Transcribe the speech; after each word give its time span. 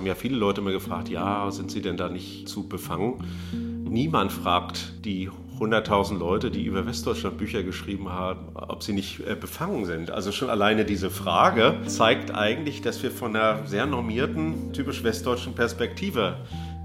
Haben 0.00 0.06
ja 0.06 0.14
viele 0.14 0.38
Leute 0.38 0.62
immer 0.62 0.72
gefragt, 0.72 1.10
ja, 1.10 1.50
sind 1.50 1.70
Sie 1.70 1.82
denn 1.82 1.98
da 1.98 2.08
nicht 2.08 2.48
zu 2.48 2.66
befangen? 2.66 3.22
Niemand 3.52 4.32
fragt 4.32 5.04
die 5.04 5.28
100.000 5.58 6.16
Leute, 6.18 6.50
die 6.50 6.64
über 6.64 6.86
Westdeutschland 6.86 7.36
Bücher 7.36 7.62
geschrieben 7.62 8.08
haben, 8.08 8.46
ob 8.54 8.82
sie 8.82 8.94
nicht 8.94 9.20
äh, 9.26 9.34
befangen 9.34 9.84
sind. 9.84 10.10
Also 10.10 10.32
schon 10.32 10.48
alleine 10.48 10.86
diese 10.86 11.10
Frage 11.10 11.74
zeigt 11.84 12.34
eigentlich, 12.34 12.80
dass 12.80 13.02
wir 13.02 13.10
von 13.10 13.36
einer 13.36 13.66
sehr 13.66 13.84
normierten, 13.84 14.72
typisch 14.72 15.04
westdeutschen 15.04 15.54
Perspektive 15.54 16.38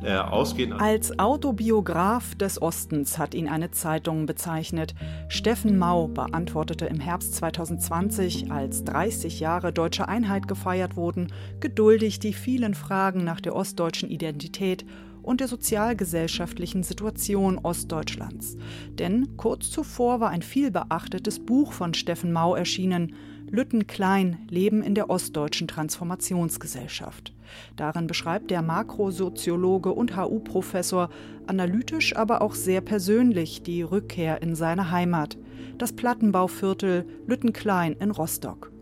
äh, 0.04 0.16
ausgehen. 0.16 0.74
Als 0.74 1.18
Autobiograf 1.20 2.36
des 2.36 2.62
Ostens 2.62 3.18
hat 3.18 3.34
ihn 3.34 3.48
eine 3.48 3.72
Zeitung 3.72 4.26
bezeichnet. 4.26 4.96
Steffen 5.30 5.78
Mau 5.78 6.08
beantwortete 6.08 6.86
im 6.86 7.00
Herbst 7.00 7.36
2020, 7.36 8.52
als 8.52 8.84
30 8.84 9.40
Jahre 9.40 9.74
deutsche 9.74 10.08
Einheit 10.08 10.48
gefeiert 10.48 10.96
wurden, 10.96 11.32
geduldig 11.60 12.20
die 12.20 12.34
vielen 12.34 12.74
Fragen 12.74 13.24
nach 13.24 13.42
der 13.42 13.56
ostdeutschen 13.56 14.10
Identität 14.10 14.86
und 15.26 15.42
der 15.42 15.48
sozialgesellschaftlichen 15.48 16.84
Situation 16.84 17.58
Ostdeutschlands. 17.58 18.58
Denn 18.92 19.36
kurz 19.38 19.72
zuvor 19.72 20.20
war 20.20 20.30
ein 20.30 20.44
vielbeachtetes 20.44 21.44
Buch 21.44 21.74
von 21.74 21.94
Steffen 21.94 22.32
Mau 22.32 22.56
erschienen, 22.56 23.16
Lütten 23.50 23.88
Klein 23.88 24.40
Leben 24.50 24.84
in 24.84 24.96
der 24.96 25.10
ostdeutschen 25.10 25.68
Transformationsgesellschaft. 25.68 27.35
Darin 27.76 28.08
beschreibt 28.08 28.52
der 28.52 28.62
Makrosoziologe 28.62 29.92
und 29.92 30.18
HU-Professor 30.18 31.10
analytisch, 31.48 32.16
aber 32.16 32.42
auch 32.42 32.56
sehr 32.56 32.82
persönlich 32.82 33.64
die 33.64 33.82
Rückkehr 33.82 34.42
in 34.42 34.56
seine 34.56 34.92
Heimat, 34.92 35.38
das 35.78 35.94
Plattenbauviertel 35.94 37.06
Lüttenklein 37.28 37.94
in 37.94 38.12
Rostock. 38.12 38.75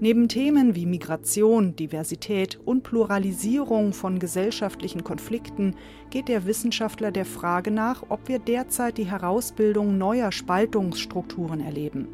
Neben 0.00 0.28
Themen 0.28 0.74
wie 0.74 0.86
Migration, 0.86 1.76
Diversität 1.76 2.58
und 2.64 2.82
Pluralisierung 2.82 3.92
von 3.92 4.18
gesellschaftlichen 4.18 5.04
Konflikten 5.04 5.76
geht 6.10 6.28
der 6.28 6.46
Wissenschaftler 6.46 7.12
der 7.12 7.24
Frage 7.24 7.70
nach, 7.70 8.04
ob 8.08 8.28
wir 8.28 8.40
derzeit 8.40 8.98
die 8.98 9.06
Herausbildung 9.06 9.96
neuer 9.96 10.32
Spaltungsstrukturen 10.32 11.60
erleben. 11.60 12.08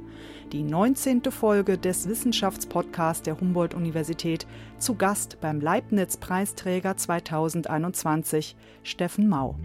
Die 0.53 0.62
19. 0.62 1.23
Folge 1.31 1.78
des 1.78 2.08
Wissenschaftspodcasts 2.08 3.23
der 3.23 3.41
Humboldt-Universität 3.41 4.47
zu 4.78 4.95
Gast 4.95 5.39
beim 5.41 5.61
Leibniz-Preisträger 5.61 6.97
2021, 6.97 8.56
Steffen 8.83 9.28
Mau. 9.28 9.56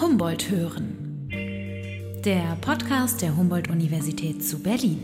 Humboldt 0.00 0.50
hören. 0.50 1.30
Der 2.24 2.56
Podcast 2.60 3.22
der 3.22 3.36
Humboldt-Universität 3.36 4.44
zu 4.44 4.58
Berlin. 4.58 4.98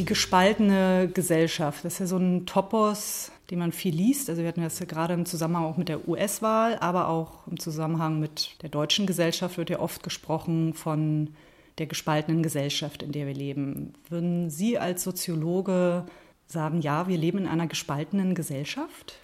Die 0.00 0.06
gespaltene 0.06 1.10
Gesellschaft, 1.12 1.84
das 1.84 1.92
ist 1.92 1.98
ja 1.98 2.06
so 2.06 2.16
ein 2.16 2.46
Topos, 2.46 3.32
den 3.50 3.58
man 3.58 3.70
viel 3.70 3.94
liest. 3.94 4.30
Also 4.30 4.40
wir 4.40 4.48
hatten 4.48 4.62
das 4.62 4.78
ja 4.78 4.86
gerade 4.86 5.12
im 5.12 5.26
Zusammenhang 5.26 5.66
auch 5.66 5.76
mit 5.76 5.90
der 5.90 6.08
US-Wahl, 6.08 6.78
aber 6.78 7.08
auch 7.08 7.46
im 7.46 7.60
Zusammenhang 7.60 8.18
mit 8.18 8.62
der 8.62 8.70
deutschen 8.70 9.06
Gesellschaft 9.06 9.58
wird 9.58 9.68
ja 9.68 9.78
oft 9.78 10.02
gesprochen 10.02 10.72
von 10.72 11.34
der 11.76 11.86
gespaltenen 11.86 12.42
Gesellschaft, 12.42 13.02
in 13.02 13.12
der 13.12 13.26
wir 13.26 13.34
leben. 13.34 13.92
Würden 14.08 14.48
Sie 14.48 14.78
als 14.78 15.04
Soziologe 15.04 16.06
sagen, 16.46 16.80
ja, 16.80 17.06
wir 17.06 17.18
leben 17.18 17.36
in 17.36 17.46
einer 17.46 17.66
gespaltenen 17.66 18.34
Gesellschaft? 18.34 19.18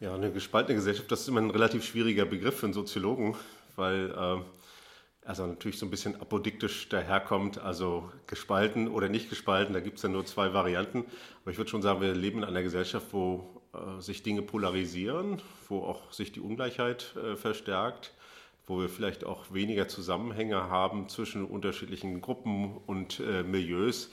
Ja, 0.00 0.12
eine 0.12 0.32
gespaltene 0.32 0.74
Gesellschaft, 0.74 1.12
das 1.12 1.20
ist 1.20 1.28
immer 1.28 1.40
ein 1.40 1.52
relativ 1.52 1.84
schwieriger 1.84 2.26
Begriff 2.26 2.56
für 2.56 2.66
einen 2.66 2.72
Soziologen, 2.72 3.36
weil 3.76 4.10
äh, 4.10 4.40
also 5.26 5.46
natürlich 5.46 5.78
so 5.78 5.86
ein 5.86 5.90
bisschen 5.90 6.20
apodiktisch 6.20 6.88
daherkommt, 6.88 7.58
also 7.58 8.10
gespalten 8.26 8.88
oder 8.88 9.08
nicht 9.08 9.28
gespalten, 9.28 9.74
da 9.74 9.80
gibt 9.80 9.96
es 9.96 10.02
ja 10.02 10.08
nur 10.08 10.24
zwei 10.24 10.54
Varianten. 10.54 11.04
Aber 11.42 11.50
ich 11.50 11.58
würde 11.58 11.70
schon 11.70 11.82
sagen, 11.82 12.00
wir 12.00 12.14
leben 12.14 12.38
in 12.38 12.44
einer 12.44 12.62
Gesellschaft, 12.62 13.08
wo 13.12 13.60
äh, 13.74 14.00
sich 14.00 14.22
Dinge 14.22 14.42
polarisieren, 14.42 15.42
wo 15.68 15.82
auch 15.82 16.12
sich 16.12 16.32
die 16.32 16.40
Ungleichheit 16.40 17.14
äh, 17.16 17.36
verstärkt, 17.36 18.14
wo 18.66 18.80
wir 18.80 18.88
vielleicht 18.88 19.24
auch 19.24 19.52
weniger 19.52 19.88
Zusammenhänge 19.88 20.70
haben 20.70 21.08
zwischen 21.08 21.44
unterschiedlichen 21.44 22.20
Gruppen 22.20 22.76
und 22.86 23.20
äh, 23.20 23.42
Milieus. 23.42 24.10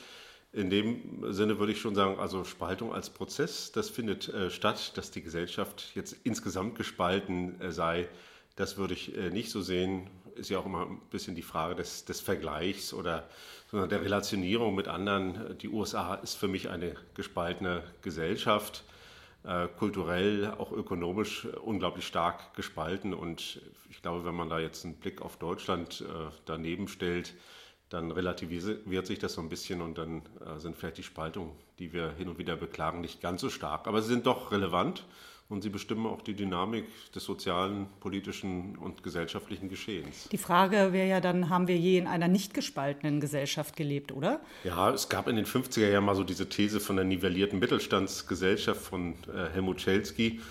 In 0.52 0.69
dem 0.69 1.34
Sinne 1.34 1.57
würde 1.57 1.72
ich 1.72 1.81
schon 1.81 1.96
sagen, 1.96 2.19
also 2.19 2.44
Spaltung 2.44 2.94
als 2.94 3.09
Prozess, 3.09 3.72
das 3.72 3.90
findet 3.90 4.29
äh, 4.29 4.52
statt, 4.52 4.96
dass 4.97 5.09
die 5.09 5.23
Gesellschaft 5.23 5.91
jetzt 5.96 6.16
insgesamt 6.23 6.75
gespalten 6.75 7.59
äh, 7.59 7.72
sei. 7.72 8.07
Das 8.56 8.78
würde 8.78 8.94
ich 8.94 9.18
äh, 9.18 9.31
nicht 9.31 9.50
so 9.50 9.62
sehen. 9.62 10.09
Ist 10.36 10.50
ja 10.50 10.60
auch 10.60 10.66
immer 10.66 10.88
ein 10.88 11.02
bisschen 11.12 11.36
die 11.36 11.42
Frage 11.42 11.76
des, 11.76 12.06
des 12.06 12.20
Vergleichs 12.22 12.94
oder 12.94 13.28
der 13.72 14.02
Relationierung 14.02 14.76
mit 14.76 14.88
anderen. 14.88 15.58
Die 15.58 15.70
USA 15.70 16.16
ist 16.16 16.36
für 16.36 16.48
mich 16.48 16.70
eine 16.70 16.96
gespaltene 17.16 17.84
Gesellschaft, 18.02 18.84
äh, 19.44 19.68
kulturell, 19.68 20.54
auch 20.58 20.72
ökonomisch 20.72 21.46
unglaublich 21.46 22.06
stark 22.06 22.54
gespalten. 22.56 23.14
Und 23.14 23.62
ich 23.90 24.02
glaube, 24.02 24.26
wenn 24.26 24.36
man 24.36 24.50
da 24.50 24.60
jetzt 24.60 24.86
einen 24.86 24.96
Blick 24.96 25.22
auf 25.22 25.38
Deutschland 25.38 26.02
äh, 26.02 26.32
daneben 26.46 26.88
stellt, 26.88 27.34
dann 27.94 28.12
relativiert 28.12 29.06
sich 29.06 29.20
das 29.20 29.34
so 29.34 29.42
ein 29.42 29.50
bisschen 29.50 29.81
und 29.81 30.00
dann 30.00 30.24
äh, 30.46 30.59
sind 30.59 30.76
vielleicht 30.76 30.98
die 30.98 31.04
Spaltungen, 31.04 31.52
die 31.78 31.94
wir 31.94 32.12
hin 32.18 32.28
und 32.28 32.40
wieder 32.40 32.56
beklagen, 32.56 33.02
nicht 33.02 33.22
ganz 33.22 33.42
so 33.42 33.50
stark. 33.50 33.88
Aber 33.88 34.02
sie 34.02 34.09
sind 34.09 34.26
doch 34.26 34.52
relevant 34.52 35.06
und 35.48 35.62
sie 35.62 35.70
bestimmen 35.70 36.08
auch 36.08 36.24
die 36.24 36.34
Dynamik 36.34 36.86
des 37.14 37.24
sozialen, 37.24 37.86
politischen 38.00 38.76
und 38.78 39.03
gesellschaftlichen 39.03 39.70
Geschehens. 39.70 40.28
Die 40.32 40.40
Frage 40.40 40.92
wäre 40.92 41.08
ja 41.08 41.22
dann, 41.22 41.50
haben 41.50 41.68
wir 41.68 41.78
je 41.78 42.00
in 42.00 42.08
einer 42.08 42.28
nicht 42.28 42.56
gespaltenen 42.56 43.20
Gesellschaft 43.20 43.76
gelebt, 43.76 44.12
oder? 44.12 44.40
Ja, 44.64 44.90
es 44.90 45.08
gab 45.08 45.28
in 45.28 45.36
den 45.36 45.46
50er 45.46 45.88
Jahren 45.88 46.06
mal 46.06 46.16
so 46.16 46.24
diese 46.24 46.50
These 46.50 46.80
von 46.80 46.96
der 46.96 47.06
nivellierten 47.06 47.59
Mittelstandsgesellschaft 47.59 48.82
von 48.82 49.14
äh, 49.28 49.50
Helmut 49.53 49.82
Schelsky. 49.82 50.42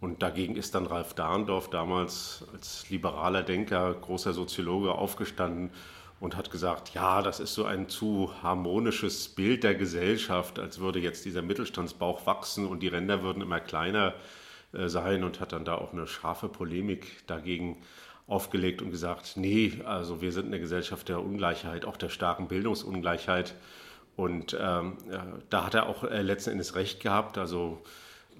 Und 0.00 0.22
dagegen 0.22 0.56
ist 0.56 0.74
dann 0.74 0.86
Ralf 0.86 1.14
Dahndorf 1.14 1.70
damals 1.70 2.44
als 2.52 2.90
liberaler 2.90 3.44
Denker, 3.44 3.94
großer 3.94 4.32
Soziologe 4.32 4.92
aufgestanden 4.92 5.70
und 6.20 6.36
hat 6.36 6.50
gesagt, 6.50 6.94
ja, 6.94 7.22
das 7.22 7.40
ist 7.40 7.54
so 7.54 7.64
ein 7.64 7.88
zu 7.88 8.32
harmonisches 8.42 9.28
Bild 9.28 9.64
der 9.64 9.74
Gesellschaft, 9.74 10.58
als 10.58 10.80
würde 10.80 10.98
jetzt 10.98 11.24
dieser 11.24 11.42
Mittelstandsbauch 11.42 12.26
wachsen 12.26 12.66
und 12.66 12.80
die 12.80 12.88
Ränder 12.88 13.22
würden 13.22 13.42
immer 13.42 13.60
kleiner 13.60 14.14
äh, 14.72 14.88
sein 14.88 15.24
und 15.24 15.40
hat 15.40 15.52
dann 15.52 15.64
da 15.64 15.76
auch 15.76 15.92
eine 15.92 16.06
scharfe 16.06 16.48
Polemik 16.48 17.26
dagegen 17.26 17.76
aufgelegt 18.26 18.82
und 18.82 18.90
gesagt, 18.90 19.36
nee, 19.36 19.80
also 19.84 20.20
wir 20.20 20.32
sind 20.32 20.46
eine 20.46 20.60
Gesellschaft 20.60 21.08
der 21.08 21.22
Ungleichheit, 21.22 21.84
auch 21.86 21.96
der 21.96 22.10
starken 22.10 22.48
Bildungsungleichheit. 22.48 23.54
Und 24.16 24.56
ähm, 24.60 24.98
da 25.48 25.64
hat 25.64 25.74
er 25.74 25.86
auch 25.88 26.04
äh, 26.04 26.22
letzten 26.22 26.50
Endes 26.50 26.74
recht 26.74 27.00
gehabt. 27.00 27.38
Also 27.38 27.80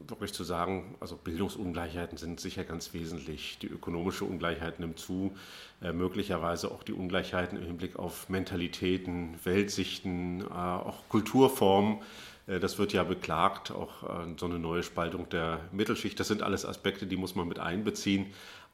wirklich 0.06 0.32
zu 0.32 0.44
sagen, 0.44 0.96
also 1.00 1.16
Bildungsungleichheiten 1.16 2.16
sind 2.18 2.40
sicher 2.40 2.64
ganz 2.64 2.94
wesentlich. 2.94 3.58
Die 3.58 3.66
ökonomische 3.66 4.24
Ungleichheit 4.24 4.80
nimmt 4.80 4.98
zu, 4.98 5.34
äh, 5.82 5.92
möglicherweise 5.92 6.70
auch 6.70 6.82
die 6.82 6.92
Ungleichheiten 6.92 7.58
im 7.58 7.64
Hinblick 7.64 7.98
auf 7.98 8.28
Mentalitäten, 8.28 9.34
Weltsichten, 9.44 10.42
äh, 10.42 10.44
auch 10.52 11.08
Kulturformen. 11.08 11.98
Äh, 12.46 12.60
das 12.60 12.78
wird 12.78 12.92
ja 12.92 13.04
beklagt, 13.04 13.70
auch 13.70 14.02
äh, 14.02 14.34
so 14.36 14.46
eine 14.46 14.58
neue 14.58 14.82
Spaltung 14.82 15.28
der 15.28 15.60
Mittelschicht. 15.72 16.18
Das 16.18 16.28
sind 16.28 16.42
alles 16.42 16.64
Aspekte, 16.64 17.06
die 17.06 17.16
muss 17.16 17.34
man 17.34 17.48
mit 17.48 17.58
einbeziehen. 17.58 18.26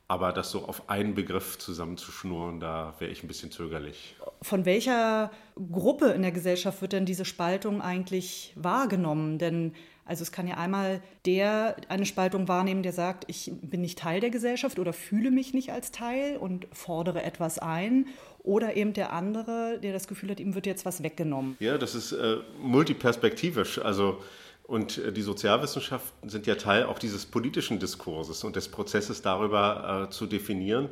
Aber 0.06 0.32
das 0.32 0.50
so 0.50 0.66
auf 0.66 0.90
einen 0.90 1.14
Begriff 1.14 1.56
zusammenzuschnurren, 1.58 2.60
da 2.60 2.92
wäre 2.98 3.10
ich 3.10 3.22
ein 3.22 3.26
bisschen 3.26 3.50
zögerlich. 3.50 4.16
Von 4.42 4.66
welcher 4.66 5.30
Gruppe 5.72 6.08
in 6.08 6.20
der 6.20 6.30
Gesellschaft 6.30 6.82
wird 6.82 6.92
denn 6.92 7.06
diese 7.06 7.24
Spaltung 7.24 7.80
eigentlich 7.80 8.52
wahrgenommen? 8.54 9.38
Denn 9.38 9.72
also 10.04 10.22
es 10.22 10.32
kann 10.32 10.46
ja 10.46 10.56
einmal 10.56 11.02
der 11.24 11.76
eine 11.88 12.06
Spaltung 12.06 12.46
wahrnehmen, 12.48 12.82
der 12.82 12.92
sagt, 12.92 13.24
ich 13.28 13.52
bin 13.62 13.80
nicht 13.80 13.98
Teil 13.98 14.20
der 14.20 14.30
Gesellschaft 14.30 14.78
oder 14.78 14.92
fühle 14.92 15.30
mich 15.30 15.54
nicht 15.54 15.72
als 15.72 15.92
Teil 15.92 16.36
und 16.36 16.66
fordere 16.72 17.22
etwas 17.22 17.58
ein. 17.58 18.06
Oder 18.42 18.76
eben 18.76 18.92
der 18.92 19.14
andere, 19.14 19.78
der 19.82 19.94
das 19.94 20.06
Gefühl 20.06 20.30
hat, 20.30 20.40
ihm 20.40 20.54
wird 20.54 20.66
jetzt 20.66 20.84
was 20.84 21.02
weggenommen. 21.02 21.56
Ja, 21.60 21.78
das 21.78 21.94
ist 21.94 22.12
äh, 22.12 22.36
multiperspektivisch. 22.60 23.78
Also 23.78 24.22
und 24.64 24.98
äh, 24.98 25.12
die 25.12 25.22
Sozialwissenschaften 25.22 26.28
sind 26.28 26.46
ja 26.46 26.56
Teil 26.56 26.84
auch 26.84 26.98
dieses 26.98 27.26
politischen 27.26 27.78
Diskurses 27.78 28.44
und 28.44 28.56
des 28.56 28.68
Prozesses 28.68 29.22
darüber 29.22 30.06
äh, 30.08 30.10
zu 30.10 30.26
definieren, 30.26 30.88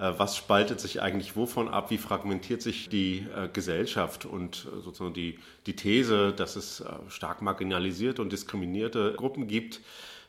was 0.00 0.36
spaltet 0.36 0.80
sich 0.80 1.02
eigentlich 1.02 1.36
wovon 1.36 1.68
ab, 1.68 1.90
wie 1.90 1.98
fragmentiert 1.98 2.62
sich 2.62 2.88
die 2.88 3.26
äh, 3.36 3.48
Gesellschaft 3.52 4.24
und 4.24 4.66
äh, 4.66 4.80
sozusagen 4.80 5.14
die, 5.14 5.38
die 5.66 5.76
These, 5.76 6.32
dass 6.32 6.56
es 6.56 6.84
stark 7.08 7.42
marginalisierte 7.42 8.22
und 8.22 8.32
diskriminierte 8.32 9.14
Gruppen 9.16 9.48
gibt. 9.48 9.80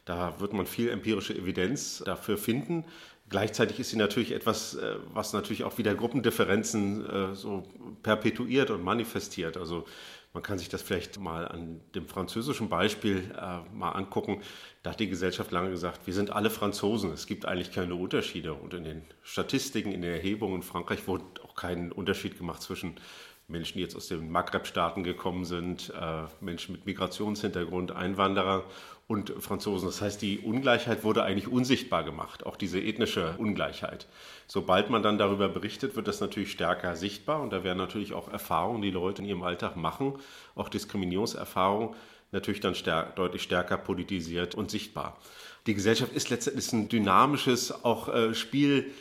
Da 0.06 0.40
wird 0.40 0.54
man 0.54 0.66
viel 0.66 0.90
empirische 0.90 1.36
Evidenz 1.36 2.02
dafür 2.06 2.38
finden. 2.38 2.84
Gleichzeitig 3.30 3.80
ist 3.80 3.92
sie 3.92 3.98
natürlich 3.98 4.32
etwas, 4.32 4.74
äh, 4.74 4.96
was 5.14 5.34
natürlich 5.34 5.64
auch 5.64 5.78
wieder 5.78 5.94
Gruppendifferenzen 5.94 7.06
äh, 7.08 7.36
so 7.36 7.64
perpetuiert 8.02 8.72
und 8.72 8.84
manifestiert. 8.84 9.56
Also 9.56 9.86
man 10.34 10.44
kann 10.44 10.60
sich 10.60 10.70
das 10.70 10.82
vielleicht 10.82 11.20
mal 11.20 11.48
an 11.48 11.82
dem 11.96 12.08
französischen 12.08 12.70
Beispiel 12.70 13.32
äh, 13.36 13.76
mal 13.76 13.92
angucken. 13.92 14.42
Da 14.84 14.92
hat 14.92 15.00
die 15.00 15.10
Gesellschaft 15.10 15.52
lange 15.52 15.72
gesagt, 15.72 16.06
wir 16.06 16.14
sind 16.14 16.30
alle 16.30 16.52
Franzosen. 16.52 17.12
Es 17.12 17.26
gibt 17.26 17.46
eigentlich 17.46 17.72
keine 17.72 17.96
Unterschiede. 17.96 18.54
Und 18.54 18.74
in 18.76 18.84
den 18.84 19.02
Statistiken, 19.24 19.92
in 19.92 20.02
den 20.02 20.14
Erhebungen 20.14 20.58
in 20.58 20.64
Frankreich 20.64 21.08
wurde 21.08 21.26
auch 21.44 21.56
kein 21.56 21.92
Unterschied 21.92 22.38
gemacht 22.38 22.62
zwischen 22.62 23.00
Menschen, 23.48 23.78
die 23.78 23.84
jetzt 23.84 23.96
aus 23.96 24.08
den 24.08 24.30
Maghreb-Staaten 24.30 25.04
gekommen 25.04 25.46
sind, 25.46 25.92
äh, 26.00 26.26
Menschen 26.42 26.74
mit 26.74 26.86
Migrationshintergrund, 26.86 27.92
Einwanderer 27.92 28.66
und 29.10 29.34
Franzosen. 29.40 29.88
Das 29.88 30.02
heißt, 30.02 30.22
die 30.22 30.38
Ungleichheit 30.38 31.04
wurde 31.04 31.24
eigentlich 31.24 31.48
unsichtbar 31.48 32.04
gemacht, 32.04 32.46
auch 32.46 32.56
diese 32.56 32.80
ethnische 32.80 33.34
Ungleichheit. 33.40 34.06
Sobald 34.46 34.92
man 34.92 35.02
dann 35.02 35.18
darüber 35.18 35.50
berichtet, 35.50 35.96
wird 35.96 36.08
das 36.08 36.22
natürlich 36.22 36.52
stärker 36.52 36.96
sichtbar 36.96 37.42
und 37.42 37.52
da 37.52 37.64
werden 37.64 37.80
natürlich 37.80 38.14
auch 38.14 38.32
Erfahrungen, 38.32 38.84
die 38.84 38.92
Leute 38.92 39.24
in 39.24 39.28
ihrem 39.28 39.42
Alltag 39.42 39.76
machen, 39.76 40.14
auch 40.54 40.70
Diskriminierungserfahrungen, 40.70 41.96
natürlich 42.32 42.60
dann 42.60 42.76
stärk, 42.76 43.16
deutlich 43.16 43.42
stärker 43.42 43.80
politisiert 43.80 44.54
und 44.54 44.70
sichtbar. 44.70 45.18
Die 45.66 45.74
Gesellschaft 45.74 46.14
ist 46.14 46.30
letztendlich 46.30 46.72
ein 46.72 46.88
dynamisches 46.88 47.84
auch 47.84 48.10
äh, 48.10 48.36
Spiel 48.36 48.92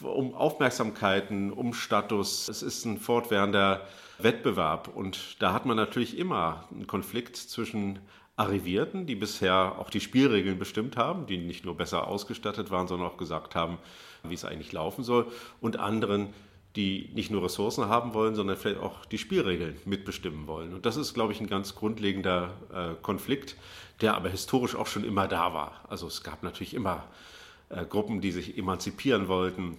um 0.00 0.32
Aufmerksamkeiten, 0.34 1.52
um 1.52 1.74
Status. 1.74 2.48
Es 2.48 2.62
ist 2.62 2.84
ein 2.84 2.98
fortwährender 2.98 3.84
Wettbewerb 4.18 4.94
und 4.94 5.42
da 5.42 5.52
hat 5.52 5.66
man 5.66 5.76
natürlich 5.76 6.16
immer 6.16 6.68
einen 6.70 6.86
Konflikt 6.86 7.36
zwischen 7.36 7.98
Arrivierten, 8.36 9.06
die 9.06 9.14
bisher 9.14 9.78
auch 9.78 9.88
die 9.88 10.00
Spielregeln 10.00 10.58
bestimmt 10.58 10.96
haben, 10.96 11.26
die 11.26 11.38
nicht 11.38 11.64
nur 11.64 11.76
besser 11.76 12.06
ausgestattet 12.06 12.70
waren, 12.70 12.86
sondern 12.86 13.08
auch 13.08 13.16
gesagt 13.16 13.54
haben, 13.54 13.78
wie 14.22 14.34
es 14.34 14.44
eigentlich 14.44 14.72
laufen 14.72 15.04
soll, 15.04 15.26
und 15.60 15.78
anderen, 15.78 16.28
die 16.76 17.10
nicht 17.14 17.30
nur 17.30 17.42
Ressourcen 17.42 17.86
haben 17.86 18.12
wollen, 18.12 18.34
sondern 18.34 18.58
vielleicht 18.58 18.80
auch 18.80 19.06
die 19.06 19.16
Spielregeln 19.16 19.76
mitbestimmen 19.86 20.46
wollen. 20.46 20.74
Und 20.74 20.84
das 20.84 20.98
ist, 20.98 21.14
glaube 21.14 21.32
ich, 21.32 21.40
ein 21.40 21.46
ganz 21.46 21.74
grundlegender 21.74 22.52
äh, 22.72 23.02
Konflikt, 23.02 23.56
der 24.02 24.14
aber 24.14 24.28
historisch 24.28 24.74
auch 24.74 24.86
schon 24.86 25.04
immer 25.04 25.26
da 25.26 25.54
war. 25.54 25.80
Also 25.88 26.06
es 26.06 26.22
gab 26.22 26.42
natürlich 26.42 26.74
immer 26.74 27.04
äh, 27.70 27.86
Gruppen, 27.86 28.20
die 28.20 28.32
sich 28.32 28.58
emanzipieren 28.58 29.28
wollten, 29.28 29.78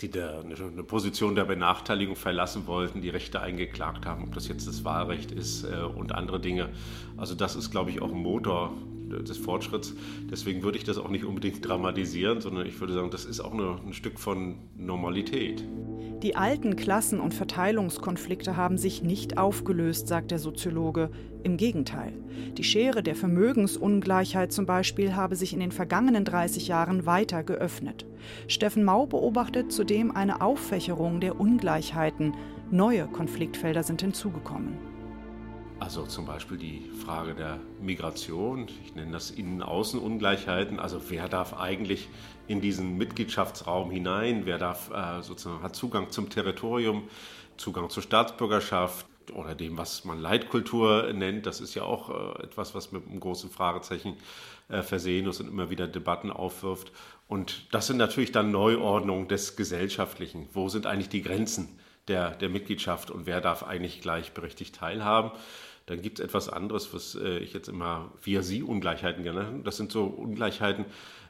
die 0.00 0.10
der, 0.10 0.40
eine 0.40 0.82
Position 0.82 1.34
der 1.34 1.44
Benachteiligung 1.44 2.16
verlassen 2.16 2.66
wollten, 2.66 3.00
die 3.02 3.10
Rechte 3.10 3.40
eingeklagt 3.40 4.06
haben, 4.06 4.24
ob 4.24 4.34
das 4.34 4.48
jetzt 4.48 4.66
das 4.66 4.84
Wahlrecht 4.84 5.30
ist 5.30 5.64
äh, 5.64 5.82
und 5.82 6.12
andere 6.12 6.40
Dinge. 6.40 6.70
Also 7.16 7.34
das 7.34 7.56
ist, 7.56 7.70
glaube 7.70 7.90
ich, 7.90 8.00
auch 8.00 8.10
ein 8.10 8.22
Motor 8.22 8.72
des 9.10 9.38
Fortschritts. 9.38 9.94
Deswegen 10.30 10.62
würde 10.62 10.78
ich 10.78 10.84
das 10.84 10.98
auch 10.98 11.08
nicht 11.08 11.24
unbedingt 11.24 11.66
dramatisieren, 11.66 12.40
sondern 12.40 12.66
ich 12.66 12.78
würde 12.80 12.94
sagen, 12.94 13.10
das 13.10 13.24
ist 13.24 13.40
auch 13.40 13.52
eine, 13.52 13.78
ein 13.84 13.92
Stück 13.92 14.18
von 14.18 14.56
Normalität. 14.76 15.64
Die 16.22 16.36
alten 16.36 16.76
Klassen- 16.76 17.20
und 17.20 17.32
Verteilungskonflikte 17.32 18.54
haben 18.54 18.76
sich 18.76 19.02
nicht 19.02 19.38
aufgelöst, 19.38 20.06
sagt 20.06 20.30
der 20.30 20.38
Soziologe. 20.38 21.10
Im 21.42 21.56
Gegenteil. 21.56 22.12
Die 22.58 22.64
Schere 22.64 23.02
der 23.02 23.14
Vermögensungleichheit 23.14 24.52
zum 24.52 24.66
Beispiel 24.66 25.16
habe 25.16 25.34
sich 25.34 25.54
in 25.54 25.60
den 25.60 25.72
vergangenen 25.72 26.26
30 26.26 26.68
Jahren 26.68 27.06
weiter 27.06 27.42
geöffnet. 27.42 28.04
Steffen 28.46 28.84
Mau 28.84 29.06
beobachtet 29.06 29.72
zudem 29.72 30.14
eine 30.14 30.42
Auffächerung 30.42 31.20
der 31.20 31.40
Ungleichheiten. 31.40 32.34
Neue 32.70 33.06
Konfliktfelder 33.06 33.82
sind 33.82 34.02
hinzugekommen. 34.02 34.89
Also 35.80 36.04
zum 36.04 36.26
Beispiel 36.26 36.58
die 36.58 36.90
Frage 37.04 37.34
der 37.34 37.58
Migration, 37.80 38.68
ich 38.84 38.94
nenne 38.94 39.12
das 39.12 39.30
Innen-Außen-Ungleichheiten. 39.30 40.78
Also 40.78 41.00
wer 41.08 41.26
darf 41.28 41.58
eigentlich 41.58 42.08
in 42.46 42.60
diesen 42.60 42.98
Mitgliedschaftsraum 42.98 43.90
hinein? 43.90 44.42
Wer 44.44 44.58
darf 44.58 44.90
äh, 44.90 45.22
sozusagen 45.22 45.62
hat 45.62 45.74
Zugang 45.74 46.10
zum 46.10 46.28
Territorium, 46.28 47.08
Zugang 47.56 47.88
zur 47.88 48.02
Staatsbürgerschaft 48.02 49.06
oder 49.34 49.54
dem, 49.54 49.78
was 49.78 50.04
man 50.04 50.20
Leitkultur 50.20 51.12
nennt? 51.14 51.46
Das 51.46 51.62
ist 51.62 51.74
ja 51.74 51.82
auch 51.82 52.10
äh, 52.10 52.42
etwas, 52.44 52.74
was 52.74 52.92
mit 52.92 53.08
einem 53.08 53.18
großen 53.18 53.50
Fragezeichen 53.50 54.18
äh, 54.68 54.82
versehen 54.82 55.26
ist 55.26 55.40
und 55.40 55.48
immer 55.48 55.70
wieder 55.70 55.88
Debatten 55.88 56.30
aufwirft. 56.30 56.92
Und 57.26 57.74
das 57.74 57.86
sind 57.86 57.96
natürlich 57.96 58.32
dann 58.32 58.50
Neuordnungen 58.50 59.28
des 59.28 59.56
Gesellschaftlichen. 59.56 60.46
Wo 60.52 60.68
sind 60.68 60.86
eigentlich 60.86 61.08
die 61.08 61.22
Grenzen 61.22 61.80
der, 62.06 62.32
der 62.32 62.50
Mitgliedschaft 62.50 63.10
und 63.10 63.24
wer 63.24 63.40
darf 63.40 63.62
eigentlich 63.62 64.02
gleichberechtigt 64.02 64.74
teilhaben? 64.74 65.32
Dann 65.90 66.02
gibt 66.02 66.20
es 66.20 66.24
etwas 66.24 66.48
anderes, 66.48 66.94
was 66.94 67.16
äh, 67.16 67.38
ich 67.38 67.52
jetzt 67.52 67.68
immer 67.68 68.12
via-sie-Ungleichheiten 68.22 69.24
genannt 69.24 69.48
habe. 69.48 69.62
Das 69.64 69.76
sind 69.76 69.90
so 69.90 70.04
Ungleichheiten, 70.04 70.84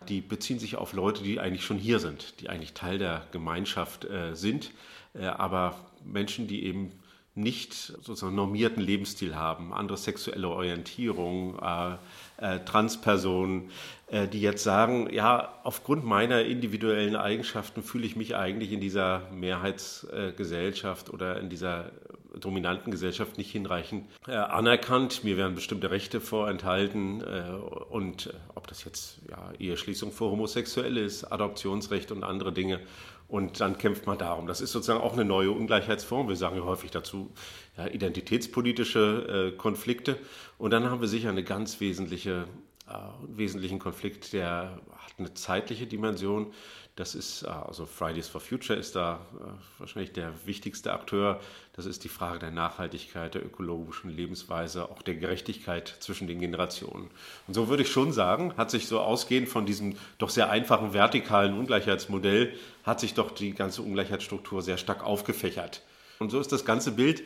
die 0.06 0.20
beziehen 0.20 0.58
sich 0.58 0.76
auf 0.76 0.92
Leute, 0.92 1.22
die 1.22 1.40
eigentlich 1.40 1.64
schon 1.64 1.78
hier 1.78 1.98
sind, 1.98 2.38
die 2.40 2.50
eigentlich 2.50 2.74
Teil 2.74 2.98
der 2.98 3.26
Gemeinschaft 3.32 4.04
äh, 4.04 4.34
sind, 4.34 4.70
äh, 5.14 5.24
aber 5.24 5.76
Menschen, 6.04 6.46
die 6.46 6.64
eben 6.66 6.92
nicht 7.34 7.72
sozusagen 7.72 8.34
normierten 8.34 8.82
Lebensstil 8.82 9.34
haben, 9.34 9.72
andere 9.72 9.96
sexuelle 9.96 10.48
Orientierung, 10.48 11.58
äh, 11.58 11.94
äh, 12.36 12.62
Transpersonen, 12.64 13.70
äh, 14.08 14.28
die 14.28 14.42
jetzt 14.42 14.62
sagen, 14.62 15.08
ja, 15.10 15.54
aufgrund 15.62 16.04
meiner 16.04 16.42
individuellen 16.42 17.16
Eigenschaften 17.16 17.82
fühle 17.82 18.04
ich 18.04 18.14
mich 18.14 18.36
eigentlich 18.36 18.72
in 18.72 18.80
dieser 18.80 19.22
Mehrheitsgesellschaft 19.32 21.08
oder 21.08 21.40
in 21.40 21.48
dieser 21.48 21.92
dominanten 22.38 22.90
Gesellschaft 22.90 23.38
nicht 23.38 23.50
hinreichend 23.50 24.06
äh, 24.26 24.32
anerkannt. 24.32 25.24
Mir 25.24 25.36
werden 25.36 25.54
bestimmte 25.54 25.90
Rechte 25.90 26.20
vorenthalten 26.20 27.22
äh, 27.22 27.50
und 27.90 28.26
äh, 28.26 28.32
ob 28.54 28.66
das 28.66 28.84
jetzt 28.84 29.18
ja, 29.28 29.52
Eheschließung 29.58 30.12
für 30.12 30.26
Homosexuelle 30.26 31.00
ist, 31.00 31.24
Adoptionsrecht 31.24 32.12
und 32.12 32.24
andere 32.24 32.52
Dinge. 32.52 32.80
Und 33.28 33.60
dann 33.60 33.78
kämpft 33.78 34.06
man 34.06 34.18
darum. 34.18 34.48
Das 34.48 34.60
ist 34.60 34.72
sozusagen 34.72 35.00
auch 35.00 35.12
eine 35.12 35.24
neue 35.24 35.52
Ungleichheitsform. 35.52 36.28
Wir 36.28 36.34
sagen 36.34 36.56
ja 36.56 36.64
häufig 36.64 36.90
dazu 36.90 37.30
ja, 37.76 37.86
identitätspolitische 37.86 39.52
äh, 39.52 39.56
Konflikte. 39.56 40.18
Und 40.58 40.72
dann 40.72 40.90
haben 40.90 41.00
wir 41.00 41.08
sicher 41.08 41.28
einen 41.28 41.44
ganz 41.44 41.80
wesentliche, 41.80 42.48
äh, 42.88 42.92
wesentlichen 43.28 43.78
Konflikt, 43.78 44.32
der 44.32 44.80
hat 44.96 45.12
eine 45.18 45.32
zeitliche 45.34 45.86
Dimension. 45.86 46.52
Das 47.00 47.14
ist, 47.14 47.44
äh, 47.44 47.46
also 47.48 47.86
Fridays 47.86 48.28
for 48.28 48.42
Future 48.42 48.78
ist 48.78 48.94
da 48.94 49.20
äh, 49.34 49.44
wahrscheinlich 49.78 50.12
der 50.12 50.34
wichtigste 50.44 50.92
Akteur. 50.92 51.40
Das 51.72 51.86
ist 51.86 52.04
die 52.04 52.10
Frage 52.10 52.40
der 52.40 52.50
Nachhaltigkeit, 52.50 53.32
der 53.32 53.42
ökologischen 53.42 54.10
Lebensweise, 54.10 54.84
auch 54.84 55.00
der 55.00 55.14
Gerechtigkeit 55.14 55.96
zwischen 56.00 56.28
den 56.28 56.40
Generationen. 56.40 57.08
Und 57.48 57.54
so 57.54 57.68
würde 57.68 57.84
ich 57.84 57.90
schon 57.90 58.12
sagen, 58.12 58.52
hat 58.58 58.70
sich 58.70 58.86
so 58.86 59.00
ausgehend 59.00 59.48
von 59.48 59.64
diesem 59.64 59.96
doch 60.18 60.28
sehr 60.28 60.50
einfachen 60.50 60.92
vertikalen 60.92 61.58
Ungleichheitsmodell, 61.58 62.52
hat 62.84 63.00
sich 63.00 63.14
doch 63.14 63.30
die 63.30 63.54
ganze 63.54 63.80
Ungleichheitsstruktur 63.80 64.60
sehr 64.60 64.76
stark 64.76 65.02
aufgefächert. 65.02 65.80
Und 66.18 66.28
so 66.28 66.38
ist 66.38 66.52
das 66.52 66.66
ganze 66.66 66.92
Bild 66.92 67.22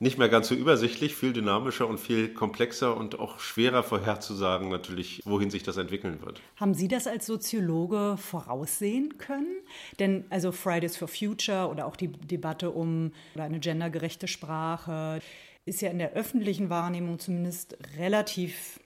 nicht 0.00 0.18
mehr 0.18 0.28
ganz 0.28 0.48
so 0.48 0.54
übersichtlich, 0.54 1.14
viel 1.14 1.32
dynamischer 1.32 1.88
und 1.88 1.98
viel 1.98 2.32
komplexer 2.32 2.96
und 2.96 3.18
auch 3.18 3.40
schwerer 3.40 3.82
vorherzusagen 3.82 4.68
natürlich, 4.68 5.22
wohin 5.24 5.50
sich 5.50 5.62
das 5.62 5.76
entwickeln 5.76 6.20
wird. 6.22 6.40
Haben 6.56 6.74
Sie 6.74 6.88
das 6.88 7.06
als 7.06 7.26
Soziologe 7.26 8.16
voraussehen 8.16 9.18
können? 9.18 9.56
Denn 9.98 10.24
also 10.30 10.52
Fridays 10.52 10.96
for 10.96 11.08
Future 11.08 11.68
oder 11.68 11.86
auch 11.86 11.96
die 11.96 12.08
Debatte 12.08 12.70
um 12.70 13.12
eine 13.36 13.58
gendergerechte 13.58 14.28
Sprache 14.28 15.20
ist 15.64 15.82
ja 15.82 15.90
in 15.90 15.98
der 15.98 16.12
öffentlichen 16.12 16.70
Wahrnehmung 16.70 17.18
zumindest 17.18 17.76
relativ 17.98 18.80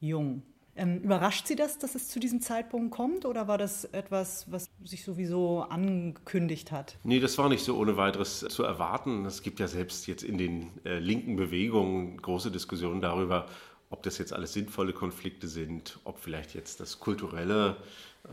jung. 0.00 0.42
Ähm, 0.78 1.00
überrascht 1.00 1.48
Sie 1.48 1.56
das, 1.56 1.78
dass 1.78 1.96
es 1.96 2.08
zu 2.08 2.20
diesem 2.20 2.40
Zeitpunkt 2.40 2.92
kommt 2.92 3.24
oder 3.24 3.48
war 3.48 3.58
das 3.58 3.84
etwas, 3.84 4.46
was 4.50 4.70
sich 4.84 5.02
sowieso 5.02 5.62
angekündigt 5.62 6.70
hat? 6.70 6.96
Nee, 7.02 7.18
das 7.18 7.36
war 7.36 7.48
nicht 7.48 7.64
so 7.64 7.76
ohne 7.76 7.96
weiteres 7.96 8.46
zu 8.48 8.62
erwarten. 8.62 9.24
Es 9.26 9.42
gibt 9.42 9.58
ja 9.58 9.66
selbst 9.66 10.06
jetzt 10.06 10.22
in 10.22 10.38
den 10.38 10.70
äh, 10.84 11.00
linken 11.00 11.34
Bewegungen 11.34 12.16
große 12.18 12.52
Diskussionen 12.52 13.00
darüber, 13.00 13.46
ob 13.90 14.04
das 14.04 14.18
jetzt 14.18 14.32
alles 14.32 14.52
sinnvolle 14.52 14.92
Konflikte 14.92 15.48
sind, 15.48 15.98
ob 16.04 16.20
vielleicht 16.20 16.54
jetzt 16.54 16.78
das 16.78 17.00
Kulturelle, 17.00 17.76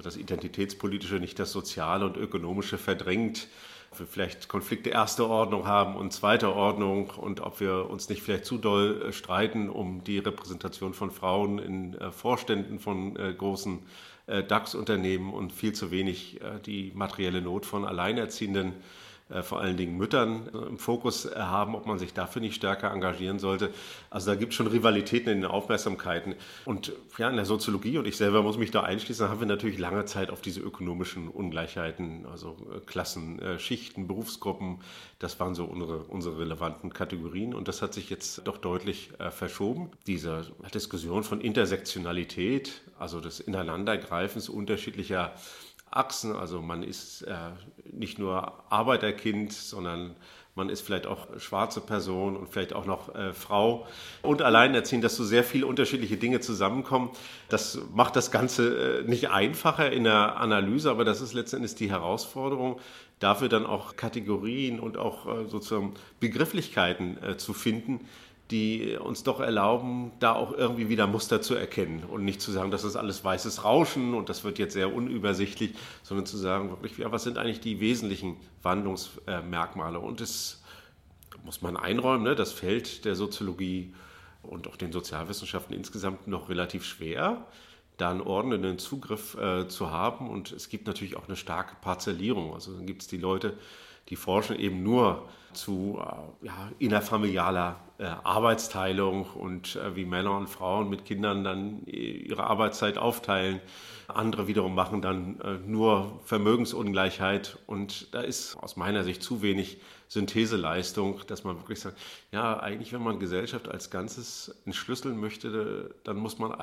das 0.03 0.15
Identitätspolitische 0.15 1.15
nicht 1.15 1.39
das 1.39 1.51
Soziale 1.51 2.05
und 2.05 2.15
Ökonomische 2.15 2.77
verdrängt 2.77 3.47
wir 3.99 4.07
vielleicht 4.07 4.47
Konflikte 4.47 4.89
erster 4.89 5.29
Ordnung 5.29 5.67
haben 5.67 5.95
und 5.95 6.13
zweiter 6.13 6.55
Ordnung 6.55 7.09
und 7.09 7.41
ob 7.41 7.59
wir 7.59 7.89
uns 7.89 8.09
nicht 8.09 8.21
vielleicht 8.21 8.45
zu 8.45 8.57
doll 8.57 9.01
äh, 9.09 9.13
streiten 9.13 9.69
um 9.69 10.03
die 10.03 10.19
Repräsentation 10.19 10.93
von 10.93 11.11
Frauen 11.11 11.59
in 11.59 11.93
äh, 11.95 12.11
Vorständen 12.11 12.79
von 12.79 13.15
äh, 13.15 13.33
großen 13.33 13.79
DAX-Unternehmen 14.27 15.31
und 15.31 15.53
viel 15.53 15.73
zu 15.73 15.91
wenig 15.91 16.39
die 16.65 16.91
materielle 16.95 17.43
Not 17.43 17.67
von 17.67 17.85
Alleinerziehenden 17.85 18.73
vor 19.41 19.59
allen 19.59 19.75
Dingen 19.75 19.97
Müttern 19.97 20.49
äh, 20.53 20.69
im 20.69 20.77
Fokus 20.77 21.25
äh, 21.25 21.35
haben, 21.35 21.75
ob 21.75 21.87
man 21.87 21.97
sich 21.97 22.13
dafür 22.13 22.41
nicht 22.41 22.55
stärker 22.55 22.91
engagieren 22.91 23.39
sollte. 23.39 23.71
Also 24.11 24.31
da 24.31 24.35
gibt 24.35 24.51
es 24.51 24.57
schon 24.57 24.67
Rivalitäten 24.67 25.31
in 25.31 25.41
den 25.41 25.49
Aufmerksamkeiten. 25.49 26.35
Und 26.65 26.91
ja, 27.17 27.29
in 27.29 27.35
der 27.35 27.45
Soziologie, 27.45 27.97
und 27.97 28.07
ich 28.07 28.17
selber 28.17 28.43
muss 28.43 28.57
mich 28.57 28.69
da 28.69 28.83
einschließen, 28.83 29.27
haben 29.27 29.39
wir 29.39 29.47
natürlich 29.47 29.79
lange 29.79 30.05
Zeit 30.05 30.29
auf 30.29 30.41
diese 30.41 30.59
ökonomischen 30.59 31.27
Ungleichheiten, 31.27 32.27
also 32.31 32.55
Klassen, 32.85 33.41
Schichten, 33.57 34.07
Berufsgruppen, 34.07 34.79
das 35.19 35.39
waren 35.39 35.55
so 35.55 35.65
unsere, 35.65 35.99
unsere 36.03 36.39
relevanten 36.39 36.93
Kategorien. 36.93 37.53
Und 37.53 37.67
das 37.67 37.81
hat 37.81 37.93
sich 37.93 38.09
jetzt 38.09 38.41
doch 38.45 38.57
deutlich 38.57 39.11
verschoben. 39.31 39.91
Diese 40.07 40.45
Diskussion 40.73 41.23
von 41.23 41.41
Intersektionalität, 41.41 42.81
also 42.99 43.19
des 43.21 43.39
Ineinandergreifens 43.39 44.49
unterschiedlicher 44.49 45.33
Achsen. 45.91 46.35
Also 46.35 46.61
man 46.61 46.83
ist 46.83 47.21
äh, 47.23 47.35
nicht 47.91 48.19
nur 48.19 48.53
Arbeiterkind, 48.71 49.53
sondern 49.53 50.15
man 50.55 50.69
ist 50.69 50.81
vielleicht 50.81 51.05
auch 51.05 51.27
schwarze 51.37 51.81
Person 51.81 52.37
und 52.37 52.47
vielleicht 52.47 52.73
auch 52.73 52.85
noch 52.85 53.13
äh, 53.13 53.33
Frau 53.33 53.85
und 54.21 54.41
alleinerziehend, 54.41 55.03
dass 55.03 55.17
so 55.17 55.25
sehr 55.25 55.43
viele 55.43 55.67
unterschiedliche 55.67 56.15
Dinge 56.15 56.39
zusammenkommen. 56.39 57.09
Das 57.49 57.77
macht 57.93 58.15
das 58.15 58.31
Ganze 58.31 59.01
äh, 59.01 59.03
nicht 59.03 59.29
einfacher 59.29 59.91
in 59.91 60.05
der 60.05 60.37
Analyse, 60.37 60.89
aber 60.89 61.03
das 61.03 61.19
ist 61.19 61.33
letztendlich 61.33 61.75
die 61.75 61.89
Herausforderung, 61.89 62.79
dafür 63.19 63.49
dann 63.49 63.65
auch 63.65 63.97
Kategorien 63.97 64.79
und 64.79 64.97
auch 64.97 65.27
äh, 65.27 65.47
sozusagen 65.47 65.93
Begrifflichkeiten 66.21 67.21
äh, 67.21 67.37
zu 67.37 67.53
finden, 67.53 68.07
die 68.51 68.95
uns 68.95 69.23
doch 69.23 69.39
erlauben, 69.39 70.11
da 70.19 70.33
auch 70.33 70.53
irgendwie 70.53 70.87
wieder 70.87 71.07
Muster 71.07 71.41
zu 71.41 71.55
erkennen 71.55 72.03
und 72.03 72.23
nicht 72.23 72.41
zu 72.41 72.51
sagen, 72.51 72.69
das 72.69 72.83
ist 72.83 72.95
alles 72.95 73.23
weißes 73.23 73.63
Rauschen 73.63 74.13
und 74.13 74.29
das 74.29 74.43
wird 74.43 74.59
jetzt 74.59 74.73
sehr 74.73 74.93
unübersichtlich, 74.93 75.71
sondern 76.03 76.27
zu 76.27 76.37
sagen, 76.37 76.69
wirklich, 76.69 76.97
ja, 76.97 77.11
was 77.11 77.23
sind 77.23 77.39
eigentlich 77.39 77.59
die 77.59 77.79
wesentlichen 77.79 78.37
Wandlungsmerkmale? 78.61 79.99
Und 79.99 80.21
das 80.21 80.61
muss 81.43 81.61
man 81.61 81.75
einräumen, 81.75 82.23
ne? 82.23 82.35
das 82.35 82.51
fällt 82.51 83.05
der 83.05 83.15
Soziologie 83.15 83.93
und 84.43 84.67
auch 84.67 84.75
den 84.75 84.91
Sozialwissenschaften 84.91 85.75
insgesamt 85.75 86.27
noch 86.27 86.49
relativ 86.49 86.85
schwer, 86.85 87.45
da 87.97 88.11
einen 88.11 88.21
ordnenden 88.21 88.77
Zugriff 88.77 89.35
äh, 89.35 89.67
zu 89.67 89.89
haben. 89.89 90.29
Und 90.29 90.51
es 90.51 90.69
gibt 90.69 90.85
natürlich 90.85 91.17
auch 91.17 91.27
eine 91.27 91.35
starke 91.35 91.75
Parzellierung. 91.81 92.53
Also 92.53 92.73
dann 92.73 92.85
gibt 92.85 93.03
es 93.03 93.07
die 93.07 93.17
Leute, 93.17 93.57
die 94.09 94.15
forschen 94.15 94.59
eben 94.59 94.83
nur 94.83 95.27
zu 95.55 95.99
äh, 95.99 96.45
ja, 96.45 96.71
innerfamilialer 96.79 97.79
äh, 97.97 98.03
Arbeitsteilung 98.03 99.25
und 99.25 99.75
äh, 99.75 99.95
wie 99.95 100.05
Männer 100.05 100.37
und 100.37 100.47
Frauen 100.47 100.89
mit 100.89 101.05
Kindern 101.05 101.43
dann 101.43 101.85
ihre 101.85 102.43
Arbeitszeit 102.43 102.97
aufteilen. 102.97 103.61
Andere 104.07 104.47
wiederum 104.47 104.75
machen 104.75 105.01
dann 105.01 105.41
nur 105.65 106.19
Vermögensungleichheit 106.25 107.57
und 107.65 108.13
da 108.13 108.21
ist 108.21 108.55
aus 108.57 108.75
meiner 108.75 109.03
Sicht 109.03 109.23
zu 109.23 109.41
wenig 109.41 109.79
Syntheseleistung, 110.09 111.21
dass 111.25 111.43
man 111.43 111.57
wirklich 111.57 111.79
sagt, 111.79 111.97
ja, 112.31 112.59
eigentlich, 112.59 112.93
wenn 112.93 113.01
man 113.01 113.17
Gesellschaft 113.17 113.67
als 113.67 113.89
Ganzes 113.89 114.55
entschlüsseln 114.67 115.19
möchte, 115.19 115.95
dann 116.03 116.17
muss 116.17 116.37
man 116.37 116.55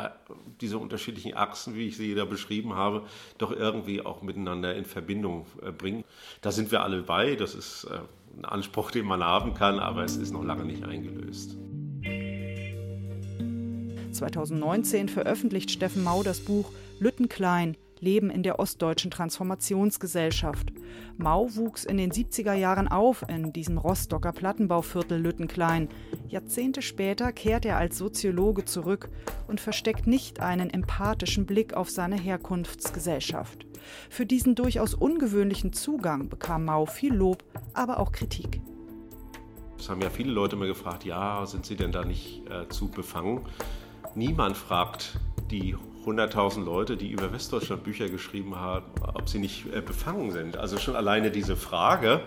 diese 0.60 0.78
unterschiedlichen 0.78 1.34
Achsen, 1.34 1.74
wie 1.74 1.88
ich 1.88 1.96
sie 1.96 2.14
da 2.14 2.24
beschrieben 2.26 2.76
habe, 2.76 3.02
doch 3.38 3.50
irgendwie 3.50 4.06
auch 4.06 4.22
miteinander 4.22 4.76
in 4.76 4.84
Verbindung 4.84 5.46
bringen. 5.78 6.04
Da 6.42 6.52
sind 6.52 6.70
wir 6.70 6.84
alle 6.84 7.02
bei, 7.02 7.34
das 7.34 7.56
ist 7.56 7.88
ein 8.36 8.44
Anspruch, 8.44 8.90
den 8.90 9.06
man 9.06 9.22
haben 9.22 9.54
kann, 9.54 9.78
aber 9.78 10.04
es 10.04 10.16
ist 10.16 10.32
noch 10.32 10.44
lange 10.44 10.64
nicht 10.64 10.84
eingelöst. 10.84 11.56
2019 14.12 15.08
veröffentlicht 15.08 15.70
Steffen 15.70 16.04
Mau 16.04 16.22
das 16.22 16.40
Buch 16.40 16.70
Lüttenklein 17.00 17.76
Leben 18.02 18.30
in 18.30 18.42
der 18.42 18.58
ostdeutschen 18.58 19.12
Transformationsgesellschaft. 19.12 20.72
Mau 21.16 21.48
wuchs 21.54 21.84
in 21.84 21.96
den 21.96 22.10
70er 22.10 22.52
Jahren 22.52 22.88
auf 22.88 23.24
in 23.28 23.52
diesem 23.52 23.78
Rostocker 23.78 24.32
Plattenbauviertel 24.32 25.18
Lüttenklein. 25.20 25.88
Jahrzehnte 26.28 26.82
später 26.82 27.32
kehrt 27.32 27.64
er 27.64 27.76
als 27.76 27.96
Soziologe 27.96 28.64
zurück 28.64 29.08
und 29.46 29.60
versteckt 29.60 30.08
nicht 30.08 30.40
einen 30.40 30.70
empathischen 30.70 31.46
Blick 31.46 31.74
auf 31.74 31.90
seine 31.90 32.16
Herkunftsgesellschaft. 32.16 33.66
Für 34.10 34.26
diesen 34.26 34.54
durchaus 34.54 34.94
ungewöhnlichen 34.94 35.72
Zugang 35.72 36.28
bekam 36.28 36.64
Mau 36.64 36.86
viel 36.86 37.14
Lob, 37.14 37.44
aber 37.74 37.98
auch 37.98 38.12
Kritik. 38.12 38.60
Es 39.78 39.88
haben 39.88 40.00
ja 40.00 40.10
viele 40.10 40.32
Leute 40.32 40.56
mir 40.56 40.68
gefragt, 40.68 41.04
ja, 41.04 41.44
sind 41.46 41.66
Sie 41.66 41.76
denn 41.76 41.90
da 41.90 42.04
nicht 42.04 42.42
äh, 42.48 42.68
zu 42.68 42.88
befangen? 42.88 43.40
Niemand 44.14 44.56
fragt 44.56 45.18
die 45.50 45.74
100.000 46.04 46.64
Leute, 46.64 46.96
die 46.96 47.10
über 47.10 47.32
Westdeutschland 47.32 47.84
Bücher 47.84 48.08
geschrieben 48.08 48.56
haben, 48.56 48.86
ob 49.14 49.28
sie 49.28 49.38
nicht 49.38 49.66
äh, 49.72 49.80
befangen 49.80 50.32
sind. 50.32 50.56
Also 50.56 50.78
schon 50.78 50.96
alleine 50.96 51.30
diese 51.30 51.56
Frage 51.56 52.20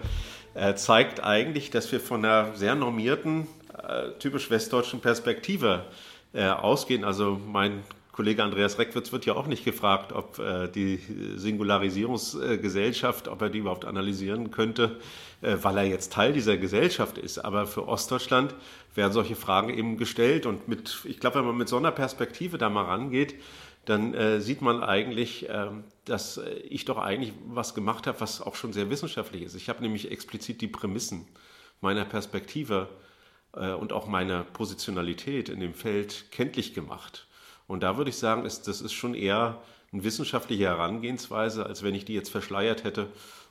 äh, 0.53 0.75
zeigt 0.75 1.24
eigentlich, 1.24 1.72
dass 1.72 1.91
wir 1.91 2.00
von 2.00 2.24
einer 2.24 2.55
sehr 2.55 2.75
normierten, 2.75 3.48
äh, 3.77 4.12
typisch 4.19 4.50
westdeutschen 4.50 5.01
Perspektive 5.01 5.86
äh, 6.34 6.48
ausgehen. 6.48 7.03
Also 7.03 7.39
mein 7.45 7.84
Kollege 8.15 8.43
Andreas 8.45 8.79
Reckwitz 8.79 9.12
wird 9.12 9.25
ja 9.25 9.36
auch 9.36 9.45
nicht 9.45 9.65
gefragt, 9.65 10.13
ob 10.13 10.39
äh, 10.39 10.69
die 10.69 11.01
Singularisierungsgesellschaft, 11.36 13.27
ob 13.27 13.41
er 13.41 13.50
die 13.50 13.57
überhaupt 13.57 13.84
analysieren 13.84 14.51
könnte, 14.51 15.01
äh, 15.41 15.57
weil 15.62 15.79
er 15.79 15.84
jetzt 15.84 16.13
Teil 16.13 16.31
dieser 16.31 16.55
Gesellschaft 16.55 17.17
ist. 17.17 17.39
Aber 17.39 17.67
für 17.67 17.89
Ostdeutschland 17.89 18.55
werden 18.93 19.12
solche 19.12 19.36
Fragen 19.36 19.69
eben 19.69 19.98
gestellt. 19.98 20.45
Und 20.45 20.69
mit, 20.69 21.01
ich 21.03 21.19
glaube, 21.19 21.39
wenn 21.39 21.45
man 21.45 21.57
mit 21.57 21.67
so 21.67 21.75
einer 21.75 21.91
Perspektive 21.91 22.57
da 22.57 22.69
mal 22.69 22.86
rangeht, 22.86 23.36
dann 23.84 24.13
äh, 24.13 24.39
sieht 24.39 24.62
man 24.62 24.81
eigentlich, 24.81 25.50
äh, 25.50 25.67
dass 26.05 26.39
ich 26.69 26.86
doch 26.86 27.00
eigentlich 27.00 27.34
was 27.48 27.75
gemacht 27.75 28.07
habe, 28.07 28.22
was 28.22 28.39
auch 28.39 28.55
schon 28.55 28.72
sehr 28.72 28.89
wissenschaftlich 28.89 29.41
ist. 29.41 29.55
Ich 29.55 29.67
habe 29.67 29.81
nämlich 29.81 30.10
explizit 30.10 30.62
die 30.62 30.69
Prämissen 30.69 31.27
meiner 31.81 32.05
Perspektive 32.05 32.88
äh, 33.57 33.74
und 33.74 33.91
auch 33.91 34.07
meiner 34.07 34.45
Positionalität 34.45 35.50
in 35.50 35.60
dem 35.60 35.74
Feld 35.74 36.31
kenntlich 36.31 36.74
gemacht. 36.74 37.27
Und 37.67 37.84
da 37.84 37.98
würde 37.98 38.10
ich 38.10 38.17
sagen, 38.17 38.45
ist, 38.45 38.67
das 38.67 38.81
ist 38.81 38.93
schon 38.93 39.13
eher 39.13 39.62
eine 39.91 40.03
wissenschaftliche 40.03 40.65
Herangehensweise, 40.65 41.65
als 41.65 41.84
wenn 41.84 41.95
ich 41.95 42.05
die 42.05 42.13
jetzt 42.13 42.29
verschleiert 42.29 42.84
hätte 42.84 43.07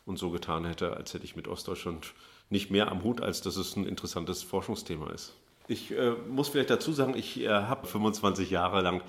und 0.06 0.18
so 0.18 0.30
getan 0.30 0.64
hätte, 0.64 0.96
als 0.96 1.14
hätte 1.14 1.24
ich 1.24 1.36
mit 1.36 1.48
Ostdeutschland 1.48 2.12
nicht 2.50 2.70
mehr 2.70 2.90
am 2.90 3.02
Hut, 3.02 3.20
als 3.20 3.40
dass 3.40 3.56
es 3.56 3.76
ein 3.76 3.86
interessantes 3.86 4.42
Forschungsthema 4.42 5.10
ist. 5.10 5.34
Ich 5.66 5.92
äh, 5.92 6.12
muss 6.28 6.48
vielleicht 6.48 6.70
dazu 6.70 6.92
sagen, 6.92 7.16
ich 7.16 7.40
äh, 7.40 7.48
habe 7.48 7.86
25 7.86 8.50
Jahre 8.50 8.82
lang 8.82 9.02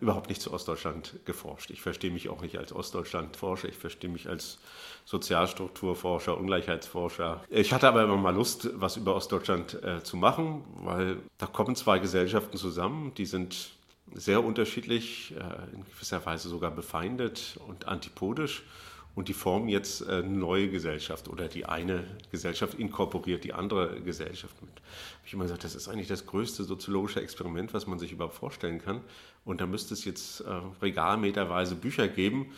überhaupt 0.00 0.28
nicht 0.28 0.40
zu 0.40 0.52
Ostdeutschland 0.52 1.14
geforscht. 1.24 1.70
Ich 1.70 1.80
verstehe 1.80 2.10
mich 2.10 2.28
auch 2.28 2.42
nicht 2.42 2.58
als 2.58 2.72
Ostdeutschland-Forscher, 2.72 3.68
ich 3.68 3.76
verstehe 3.76 4.10
mich 4.10 4.28
als 4.28 4.58
Sozialstrukturforscher, 5.04 6.36
Ungleichheitsforscher. 6.36 7.42
Ich 7.48 7.72
hatte 7.72 7.88
aber 7.88 8.04
immer 8.04 8.16
mal 8.16 8.34
Lust, 8.34 8.68
was 8.74 8.96
über 8.96 9.16
Ostdeutschland 9.16 9.82
äh, 9.82 10.02
zu 10.02 10.16
machen, 10.16 10.64
weil 10.82 11.16
da 11.38 11.46
kommen 11.46 11.76
zwei 11.76 11.98
Gesellschaften 11.98 12.56
zusammen, 12.56 13.14
die 13.14 13.26
sind 13.26 13.70
sehr 14.14 14.44
unterschiedlich, 14.44 15.34
äh, 15.36 15.74
in 15.74 15.84
gewisser 15.84 16.24
Weise 16.24 16.48
sogar 16.48 16.70
befeindet 16.70 17.58
und 17.66 17.88
antipodisch 17.88 18.62
und 19.16 19.28
die 19.28 19.32
formen 19.32 19.68
jetzt 19.68 20.02
äh, 20.02 20.16
eine 20.16 20.28
neue 20.28 20.68
Gesellschaft 20.68 21.28
oder 21.28 21.48
die 21.48 21.64
eine 21.64 22.04
Gesellschaft 22.30 22.74
inkorporiert 22.74 23.44
die 23.44 23.54
andere 23.54 24.00
Gesellschaft. 24.02 24.54
Und 24.60 24.68
habe 24.68 25.32
immer 25.32 25.44
gesagt, 25.44 25.64
das 25.64 25.74
ist 25.74 25.88
eigentlich 25.88 26.06
das 26.06 26.26
größte 26.26 26.64
soziologische 26.64 27.22
Experiment, 27.22 27.72
was 27.72 27.86
man 27.86 27.98
sich 27.98 28.12
überhaupt 28.12 28.36
vorstellen 28.36 28.78
kann. 28.78 29.00
Und 29.46 29.62
da 29.62 29.66
müsste 29.66 29.94
es 29.94 30.04
jetzt 30.04 30.40
äh, 30.40 30.60
regalmeterweise 30.82 31.74
Bücher 31.76 32.08
geben. 32.08 32.52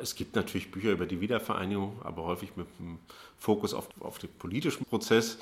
Es 0.00 0.14
gibt 0.14 0.34
natürlich 0.34 0.70
Bücher 0.70 0.92
über 0.92 1.04
die 1.04 1.20
Wiedervereinigung, 1.20 2.00
aber 2.04 2.24
häufig 2.24 2.56
mit 2.56 2.68
einem 2.78 2.98
Fokus 3.36 3.74
auf, 3.74 3.88
auf 4.00 4.18
den 4.18 4.30
politischen 4.30 4.86
Prozess 4.86 5.38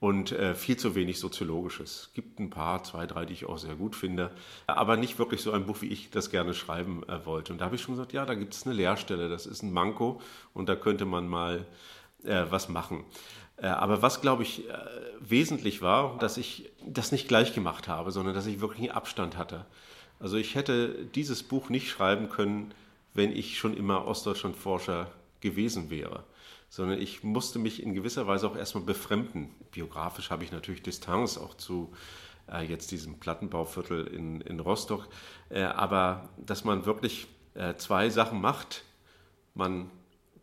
und 0.00 0.30
äh, 0.32 0.54
viel 0.54 0.76
zu 0.76 0.94
wenig 0.94 1.18
Soziologisches. 1.18 2.08
Es 2.08 2.12
gibt 2.12 2.38
ein 2.38 2.50
paar, 2.50 2.84
zwei, 2.84 3.06
drei, 3.06 3.24
die 3.24 3.32
ich 3.32 3.46
auch 3.46 3.58
sehr 3.58 3.74
gut 3.74 3.96
finde, 3.96 4.30
aber 4.66 4.96
nicht 4.96 5.18
wirklich 5.18 5.42
so 5.42 5.50
ein 5.50 5.66
Buch, 5.66 5.80
wie 5.80 5.88
ich 5.88 6.10
das 6.10 6.30
gerne 6.30 6.54
schreiben 6.54 7.02
äh, 7.08 7.26
wollte. 7.26 7.52
Und 7.52 7.60
da 7.60 7.64
habe 7.64 7.74
ich 7.74 7.82
schon 7.82 7.94
gesagt, 7.94 8.12
ja, 8.12 8.24
da 8.24 8.34
gibt 8.34 8.54
es 8.54 8.64
eine 8.64 8.74
Leerstelle, 8.74 9.28
das 9.28 9.46
ist 9.46 9.62
ein 9.62 9.72
Manko 9.72 10.20
und 10.54 10.68
da 10.68 10.76
könnte 10.76 11.04
man 11.04 11.26
mal 11.26 11.66
äh, 12.24 12.44
was 12.48 12.68
machen. 12.68 13.04
Äh, 13.56 13.66
aber 13.66 14.00
was, 14.00 14.20
glaube 14.20 14.44
ich, 14.44 14.68
äh, 14.68 14.72
wesentlich 15.18 15.82
war, 15.82 16.16
dass 16.18 16.36
ich 16.36 16.70
das 16.86 17.10
nicht 17.10 17.26
gleich 17.26 17.52
gemacht 17.52 17.88
habe, 17.88 18.12
sondern 18.12 18.34
dass 18.34 18.46
ich 18.46 18.60
wirklich 18.60 18.88
einen 18.88 18.96
Abstand 18.96 19.36
hatte. 19.36 19.66
Also 20.20 20.36
ich 20.36 20.54
hätte 20.54 21.06
dieses 21.14 21.42
Buch 21.42 21.70
nicht 21.70 21.90
schreiben 21.90 22.28
können, 22.28 22.72
wenn 23.14 23.32
ich 23.32 23.58
schon 23.58 23.76
immer 23.76 24.06
Ostdeutschland-Forscher 24.06 25.10
gewesen 25.40 25.90
wäre 25.90 26.22
sondern 26.68 27.00
ich 27.00 27.22
musste 27.22 27.58
mich 27.58 27.82
in 27.82 27.94
gewisser 27.94 28.26
Weise 28.26 28.46
auch 28.48 28.56
erstmal 28.56 28.84
befremden. 28.84 29.54
Biografisch 29.70 30.30
habe 30.30 30.44
ich 30.44 30.52
natürlich 30.52 30.82
Distanz 30.82 31.38
auch 31.38 31.54
zu 31.54 31.92
äh, 32.50 32.64
jetzt 32.64 32.90
diesem 32.90 33.18
Plattenbauviertel 33.18 34.06
in, 34.06 34.40
in 34.42 34.60
Rostock, 34.60 35.08
äh, 35.48 35.62
aber 35.62 36.28
dass 36.36 36.64
man 36.64 36.86
wirklich 36.86 37.26
äh, 37.54 37.74
zwei 37.76 38.10
Sachen 38.10 38.40
macht, 38.40 38.84
man 39.54 39.90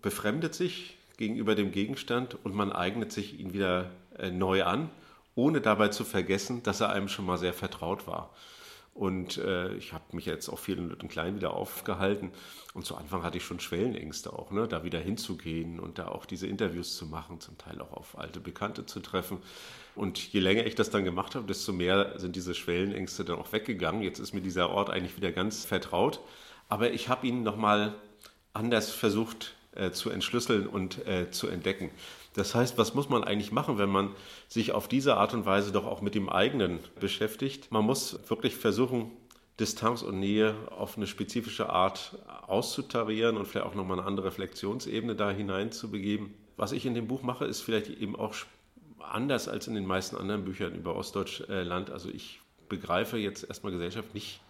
befremdet 0.02 0.54
sich 0.54 0.98
gegenüber 1.18 1.56
dem 1.56 1.72
Gegenstand 1.72 2.38
und 2.44 2.54
man 2.54 2.72
eignet 2.72 3.12
sich 3.12 3.40
ihn 3.40 3.54
wieder 3.54 3.92
äh, 4.18 4.32
neu 4.32 4.64
an, 4.64 4.90
ohne 5.36 5.62
dabei 5.62 5.90
zu 5.90 6.04
vergessen, 6.04 6.64
dass 6.64 6.82
er 6.82 6.90
einem 6.90 7.08
schon 7.08 7.26
mal 7.26 7.38
sehr 7.38 7.54
vertraut 7.54 8.08
war. 8.08 8.32
Und 8.96 9.38
äh, 9.40 9.74
ich 9.76 9.92
habe 9.92 10.06
mich 10.14 10.26
jetzt 10.26 10.48
auch 10.48 10.58
viel 10.58 10.78
in 10.78 11.10
Klein 11.10 11.36
wieder 11.36 11.54
aufgehalten. 11.54 12.32
Und 12.74 12.86
zu 12.86 12.96
Anfang 12.96 13.24
hatte 13.24 13.38
ich 13.38 13.44
schon 13.44 13.60
Schwellenängste 13.60 14.32
auch, 14.32 14.52
ne, 14.52 14.70
da 14.70 14.86
wieder 14.86 15.00
hinzugehen 15.00 15.82
und 15.82 16.00
da 16.00 16.08
auch 16.08 16.26
diese 16.26 16.48
Interviews 16.48 16.96
zu 16.96 17.06
machen, 17.06 17.42
zum 17.42 17.58
Teil 17.58 17.82
auch 17.82 17.92
auf 17.92 18.18
alte 18.18 18.40
Bekannte 18.40 18.86
zu 18.86 19.02
treffen. 19.02 19.40
Und 19.96 20.32
je 20.32 20.40
länger 20.40 20.66
ich 20.66 20.76
das 20.76 20.92
dann 20.92 21.04
gemacht 21.04 21.36
habe, 21.36 21.46
desto 21.46 21.74
mehr 21.74 22.18
sind 22.18 22.38
diese 22.38 22.56
Schwellenängste 22.56 23.26
dann 23.26 23.38
auch 23.38 23.52
weggegangen. 23.52 24.02
Jetzt 24.02 24.20
ist 24.20 24.34
mir 24.34 24.40
dieser 24.40 24.70
Ort 24.70 24.90
eigentlich 24.90 25.18
wieder 25.18 25.34
ganz 25.34 25.66
vertraut. 25.66 26.22
Aber 26.70 26.92
ich 26.94 27.10
habe 27.10 27.28
ihn 27.28 27.44
nochmal 27.44 27.96
anders 28.54 28.92
versucht 28.92 29.58
äh, 29.74 29.92
zu 29.92 30.10
entschlüsseln 30.10 30.68
und 30.68 31.06
äh, 31.06 31.30
zu 31.32 31.50
entdecken. 31.50 31.92
Das 32.36 32.54
heißt, 32.54 32.78
was 32.78 32.94
muss 32.94 33.08
man 33.08 33.24
eigentlich 33.24 33.52
machen, 33.52 33.78
wenn 33.78 33.90
man 33.90 34.12
sich 34.50 34.74
auf 34.74 34.88
diese 34.90 35.16
Art 35.16 35.34
und 35.34 35.46
Weise 35.46 35.72
doch 35.72 35.86
auch 35.86 36.02
mit 36.02 36.16
dem 36.16 36.30
eigenen 36.30 36.80
beschäftigt? 37.00 37.72
Man 37.72 37.86
muss 37.86 38.20
wirklich 38.30 38.56
versuchen, 38.56 39.12
Distanz 39.60 40.02
und 40.02 40.20
Nähe 40.20 40.54
auf 40.70 40.98
eine 40.98 41.08
spezifische 41.08 41.70
Art 41.70 42.18
auszutarieren 42.46 43.38
und 43.38 43.46
vielleicht 43.46 43.66
auch 43.66 43.76
nochmal 43.76 44.00
eine 44.00 44.08
andere 44.08 44.28
Reflexionsebene 44.28 45.16
da 45.16 45.32
hineinzubegeben. 45.32 46.34
Was 46.58 46.74
ich 46.74 46.86
in 46.86 46.94
dem 46.94 47.08
Buch 47.08 47.22
mache, 47.22 47.46
ist 47.46 47.62
vielleicht 47.62 47.90
eben 47.90 48.18
auch 48.18 48.36
anders 49.00 49.48
als 49.48 49.68
in 49.68 49.76
den 49.76 49.86
meisten 49.86 50.18
anderen 50.18 50.44
Büchern 50.44 50.76
über 50.76 50.96
Ostdeutschland. 50.96 51.90
Also 51.90 52.10
ich 52.10 52.42
begreife 52.68 53.18
jetzt 53.18 53.48
erstmal 53.48 53.72
Gesellschaft 53.72 54.14
nicht 54.14 54.42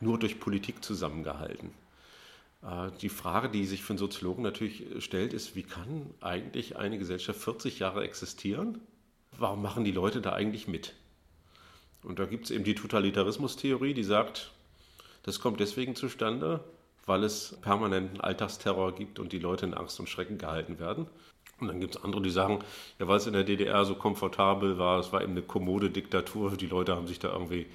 nur 0.00 0.18
durch 0.18 0.40
Politik 0.40 0.84
zusammengehalten. 0.84 1.70
Äh, 2.62 2.90
die 3.00 3.08
Frage, 3.08 3.48
die 3.48 3.66
sich 3.66 3.82
für 3.82 3.90
einen 3.90 3.98
Soziologen 3.98 4.42
natürlich 4.42 4.84
stellt, 5.04 5.32
ist, 5.32 5.56
wie 5.56 5.62
kann 5.62 6.10
eigentlich 6.20 6.76
eine 6.76 6.98
Gesellschaft 6.98 7.40
40 7.40 7.78
Jahre 7.78 8.04
existieren? 8.04 8.80
Warum 9.36 9.62
machen 9.62 9.84
die 9.84 9.92
Leute 9.92 10.20
da 10.20 10.32
eigentlich 10.32 10.68
mit? 10.68 10.94
Und 12.02 12.18
da 12.18 12.26
gibt 12.26 12.46
es 12.46 12.50
eben 12.50 12.64
die 12.64 12.74
Totalitarismus-Theorie, 12.74 13.94
die 13.94 14.04
sagt, 14.04 14.50
das 15.22 15.40
kommt 15.40 15.60
deswegen 15.60 15.94
zustande, 15.94 16.60
weil 17.06 17.24
es 17.24 17.56
permanenten 17.62 18.20
Alltagsterror 18.20 18.94
gibt 18.94 19.18
und 19.18 19.32
die 19.32 19.38
Leute 19.38 19.66
in 19.66 19.74
Angst 19.74 19.98
und 20.00 20.08
Schrecken 20.08 20.38
gehalten 20.38 20.78
werden. 20.78 21.06
Und 21.62 21.68
dann 21.68 21.80
gibt 21.80 21.96
es 21.96 22.02
andere, 22.02 22.22
die 22.22 22.30
sagen, 22.30 22.58
ja, 22.98 23.08
weil 23.08 23.16
es 23.16 23.26
in 23.26 23.32
der 23.32 23.44
DDR 23.44 23.84
so 23.84 23.94
komfortabel 23.94 24.78
war, 24.78 24.98
es 25.00 25.12
war 25.12 25.22
eben 25.22 25.32
eine 25.32 25.42
kommode 25.42 25.90
Diktatur, 25.90 26.56
die 26.56 26.66
Leute 26.66 26.94
haben 26.94 27.06
sich 27.06 27.18
da 27.18 27.32
irgendwie 27.32 27.66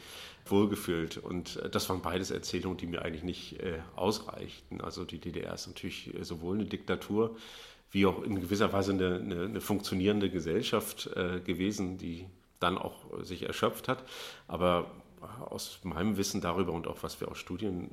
wohlgefühlt. 0.45 1.17
Und 1.17 1.57
äh, 1.57 1.69
das 1.69 1.89
waren 1.89 2.01
beides 2.01 2.31
Erzählungen, 2.31 2.77
die 2.77 2.87
mir 2.87 3.01
eigentlich 3.01 3.23
nicht 3.23 3.59
äh, 3.61 3.79
ausreichten. 3.95 4.81
Also 4.81 5.05
die 5.05 5.19
DDR 5.19 5.53
ist 5.53 5.67
natürlich 5.67 6.13
äh, 6.13 6.23
sowohl 6.23 6.57
eine 6.57 6.65
Diktatur 6.65 7.35
wie 7.91 8.05
auch 8.05 8.21
in 8.23 8.41
gewisser 8.41 8.73
Weise 8.73 8.91
eine, 8.91 9.15
eine, 9.15 9.45
eine 9.45 9.61
funktionierende 9.61 10.29
Gesellschaft 10.29 11.09
äh, 11.15 11.39
gewesen, 11.39 11.97
die 11.97 12.25
dann 12.59 12.77
auch 12.77 13.23
sich 13.23 13.43
erschöpft 13.43 13.87
hat. 13.87 14.03
Aber 14.47 14.91
aus 15.45 15.79
meinem 15.83 16.17
Wissen 16.17 16.41
darüber 16.41 16.73
und 16.73 16.87
auch 16.87 17.01
was 17.01 17.21
wir 17.21 17.29
aus 17.29 17.37
Studien 17.37 17.91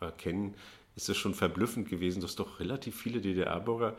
äh, 0.00 0.10
kennen, 0.18 0.54
ist 0.96 1.08
es 1.08 1.16
schon 1.16 1.34
verblüffend 1.34 1.88
gewesen, 1.88 2.22
dass 2.22 2.36
doch 2.36 2.58
relativ 2.58 3.00
viele 3.00 3.20
DDR-Bürger 3.20 3.96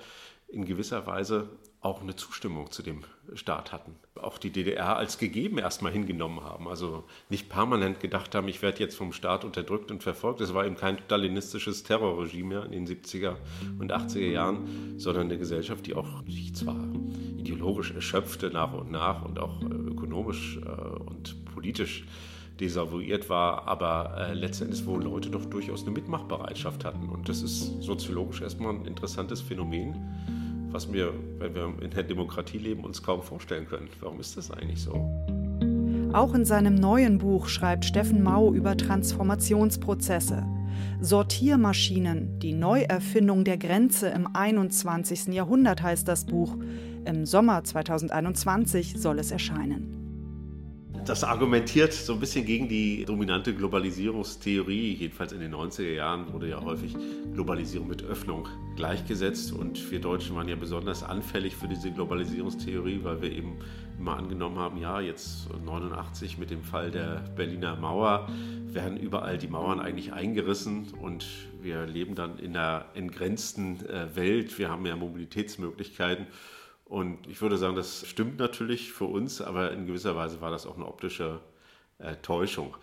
in 0.48 0.66
gewisser 0.66 1.06
Weise 1.06 1.50
auch 1.82 2.02
eine 2.02 2.16
Zustimmung 2.16 2.72
zu 2.72 2.82
dem 2.82 3.04
Staat 3.34 3.72
hatten. 3.72 3.96
Auch 4.16 4.38
die 4.38 4.50
DDR 4.50 4.98
als 4.98 5.18
gegeben 5.18 5.58
erstmal 5.58 5.92
hingenommen 5.92 6.44
haben. 6.44 6.68
Also 6.68 7.04
nicht 7.30 7.50
permanent 7.50 8.00
gedacht 8.00 8.34
haben, 8.34 8.48
ich 8.48 8.62
werde 8.62 8.80
jetzt 8.80 8.96
vom 8.96 9.14
Staat 9.14 9.46
unterdrückt 9.46 9.92
und 9.92 10.04
verfolgt. 10.04 10.42
Es 10.42 10.54
war 10.54 10.66
eben 10.66 10.76
kein 10.76 10.98
stalinistisches 11.06 11.84
Terrorregime 11.84 12.48
mehr 12.48 12.66
in 12.66 12.72
den 12.72 12.88
70er 12.88 13.36
und 13.80 13.94
80er 13.94 14.32
Jahren, 14.32 14.98
sondern 14.98 15.28
eine 15.28 15.38
Gesellschaft, 15.38 15.86
die 15.86 15.94
auch 15.94 16.24
sich 16.26 16.56
zwar 16.56 16.78
ideologisch 17.38 17.92
erschöpfte 17.92 18.50
nach 18.50 18.74
und 18.74 18.92
nach 18.92 19.24
und 19.24 19.40
auch 19.40 19.62
äh, 19.62 19.66
ökonomisch 19.66 20.58
äh, 20.58 20.70
und 20.70 21.46
politisch 21.46 22.06
desavouiert 22.60 23.30
war, 23.30 23.68
aber 23.68 24.16
äh, 24.18 24.34
letztendlich, 24.34 24.86
wo 24.86 24.98
Leute 24.98 25.30
doch 25.30 25.46
durchaus 25.46 25.84
eine 25.84 25.92
Mitmachbereitschaft 25.92 26.84
hatten. 26.86 27.08
Und 27.10 27.30
das 27.30 27.44
ist 27.44 27.84
soziologisch 27.84 28.42
erstmal 28.42 28.74
ein 28.74 28.86
interessantes 28.86 29.42
Phänomen 29.42 29.96
was 30.72 30.92
wir, 30.92 31.14
wenn 31.40 31.56
wir 31.56 31.74
in 31.82 31.92
der 31.92 32.04
Demokratie 32.04 32.58
leben, 32.58 32.84
uns 32.84 33.02
kaum 33.02 33.22
vorstellen 33.22 33.68
können. 33.68 33.90
Warum 34.02 34.20
ist 34.20 34.38
das 34.38 34.52
eigentlich 34.52 34.82
so? 34.82 34.94
Auch 36.14 36.34
in 36.34 36.46
seinem 36.46 36.76
neuen 36.76 37.18
Buch 37.18 37.48
schreibt 37.48 37.86
Steffen 37.86 38.24
Mau 38.24 38.54
über 38.54 38.78
Transformationsprozesse. 38.78 40.46
Sortiermaschinen, 41.02 42.40
die 42.40 42.54
Neuerfindung 42.54 43.44
der 43.44 43.58
Grenze 43.58 44.10
im 44.10 44.28
21. 44.34 45.28
Jahrhundert 45.28 45.82
heißt 45.82 46.08
das 46.08 46.26
Buch. 46.26 46.56
Im 47.06 47.26
Sommer 47.26 47.64
2021 47.64 49.00
soll 49.00 49.20
es 49.20 49.32
erscheinen 49.32 49.97
das 51.08 51.24
argumentiert 51.24 51.94
so 51.94 52.14
ein 52.14 52.20
bisschen 52.20 52.46
gegen 52.46 52.68
die 52.68 53.06
dominante 53.06 53.54
Globalisierungstheorie. 53.56 54.94
Jedenfalls 54.94 55.32
in 55.32 55.40
den 55.40 55.56
90er 55.56 55.94
Jahren 55.94 56.34
wurde 56.34 56.50
ja 56.50 56.62
häufig 56.62 56.96
Globalisierung 57.34 57.88
mit 57.88 58.04
Öffnung 58.04 58.48
gleichgesetzt. 58.76 59.54
Und 59.54 59.90
wir 59.90 60.02
Deutschen 60.02 60.36
waren 60.36 60.50
ja 60.50 60.58
besonders 60.58 61.04
anfällig 61.04 61.56
für 61.56 61.70
diese 61.70 61.92
Globalisierungstheorie, 61.92 63.00
weil 63.04 63.22
wir 63.22 63.32
eben 63.32 63.58
immer 63.98 64.18
angenommen 64.18 64.58
haben, 64.58 64.78
ja, 64.80 65.00
jetzt 65.00 65.48
89 65.66 66.38
mit 66.38 66.50
dem 66.50 66.64
Fall 66.64 66.92
der 66.92 67.24
Berliner 67.36 67.78
Mauer 67.78 68.28
werden 68.66 68.98
überall 68.98 69.38
die 69.38 69.48
Mauern 69.48 69.80
eigentlich 69.80 70.12
eingerissen 70.12 70.88
und 71.02 71.26
wir 71.62 71.86
leben 71.86 72.16
dann 72.16 72.38
in 72.38 72.56
einer 72.56 72.86
entgrenzten 72.96 73.84
äh, 73.88 74.16
Welt. 74.16 74.60
Wir 74.60 74.70
haben 74.70 74.86
ja 74.86 74.96
Mobilitätsmöglichkeiten. 74.96 76.28
Und 76.88 77.28
ich 77.28 77.42
würde 77.42 77.58
sagen, 77.58 77.76
das 77.76 78.08
stimmt 78.08 78.40
natürlich 78.40 78.94
für 78.94 79.06
uns, 79.06 79.42
aber 79.42 79.72
in 79.74 79.88
gewisser 79.88 80.16
Weise 80.16 80.40
war 80.40 80.52
das 80.52 80.66
auch 80.66 80.76
eine 80.76 80.86
optische 80.86 81.42
äh, 82.00 82.16
Täuschung. 82.18 82.78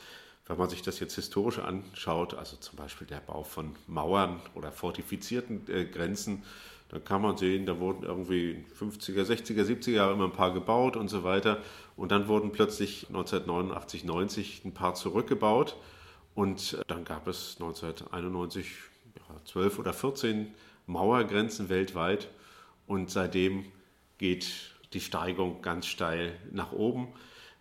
Wenn 0.47 0.59
man 0.59 0.69
sich 0.69 0.83
das 0.83 1.01
jetzt 1.01 1.14
historisch 1.14 1.59
anschaut, 1.59 2.35
also 2.35 2.57
zum 2.57 2.77
Beispiel 2.77 3.07
der 3.07 3.21
Bau 3.21 3.45
von 3.45 3.75
Mauern 3.87 4.40
oder 4.55 4.73
fortifizierten 4.73 5.67
äh, 5.69 5.87
Grenzen, 5.87 6.43
dann 6.90 7.03
kann 7.03 7.23
man 7.23 7.38
sehen, 7.38 7.64
da 7.64 7.81
wurden 7.81 8.05
irgendwie 8.05 8.62
50er, 8.79 9.25
60er, 9.25 9.64
70er 9.64 9.93
Jahre 9.93 10.12
immer 10.12 10.25
ein 10.25 10.33
paar 10.33 10.53
gebaut 10.53 10.97
und 10.97 11.09
so 11.09 11.25
weiter. 11.25 11.62
Und 11.97 12.12
dann 12.12 12.29
wurden 12.29 12.53
plötzlich 12.53 13.07
1989, 13.09 14.05
90 14.05 14.64
ein 14.67 14.75
paar 14.75 14.95
zurückgebaut. 14.95 15.77
Und 16.35 16.75
äh, 16.75 16.83
dann 16.87 17.05
gab 17.05 17.27
es 17.27 17.57
1991 17.59 18.67
ja, 19.17 19.45
12 19.47 19.79
oder 19.79 19.95
14 19.95 20.53
Mauergrenzen 20.87 21.71
weltweit. 21.71 22.29
Und 22.87 23.11
seitdem 23.11 23.64
geht 24.25 24.49
die 24.95 25.01
Steigung 25.01 25.61
ganz 25.61 25.85
steil 25.85 26.33
nach 26.51 26.73
oben. 26.73 27.09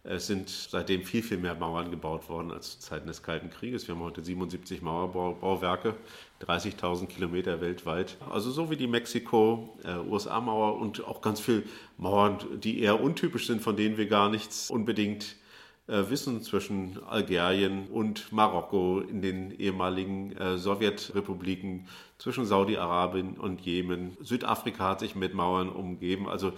Es 0.06 0.28
sind 0.28 0.48
seitdem 0.48 1.04
viel, 1.04 1.22
viel 1.22 1.38
mehr 1.38 1.56
Mauern 1.56 1.92
gebaut 1.92 2.30
worden 2.30 2.52
als 2.54 2.80
zu 2.80 2.88
Zeiten 2.88 3.08
des 3.08 3.22
Kalten 3.22 3.50
Krieges. 3.50 3.86
Wir 3.86 3.96
haben 3.96 4.02
heute 4.02 4.24
77 4.24 4.82
Mauerbauwerke, 4.82 5.98
30.000 6.42 7.08
Kilometer 7.08 7.60
weltweit. 7.60 8.16
Also 8.30 8.50
so 8.50 8.72
wie 8.72 8.78
die 8.78 8.88
Mexiko-USA-Mauer 8.88 10.80
und 10.80 11.04
auch 11.04 11.20
ganz 11.20 11.42
viele 11.42 11.64
Mauern, 11.98 12.38
die 12.62 12.80
eher 12.80 13.02
untypisch 13.02 13.48
sind, 13.48 13.62
von 13.62 13.76
denen 13.76 13.98
wir 13.98 14.08
gar 14.08 14.30
nichts 14.30 14.70
unbedingt 14.70 15.24
äh, 15.24 15.43
wissen 15.88 16.42
zwischen 16.42 17.04
Algerien 17.04 17.88
und 17.88 18.32
Marokko 18.32 19.02
in 19.02 19.22
den 19.22 19.52
ehemaligen 19.52 20.32
äh, 20.38 20.58
Sowjetrepubliken, 20.58 21.88
zwischen 22.18 22.46
Saudi-Arabien 22.46 23.38
und 23.38 23.60
Jemen. 23.62 24.16
Südafrika 24.22 24.92
hat 24.92 25.02
sich 25.02 25.16
mit 25.16 25.34
Mauern 25.34 25.70
umgeben. 25.70 26.30
Also 26.30 26.54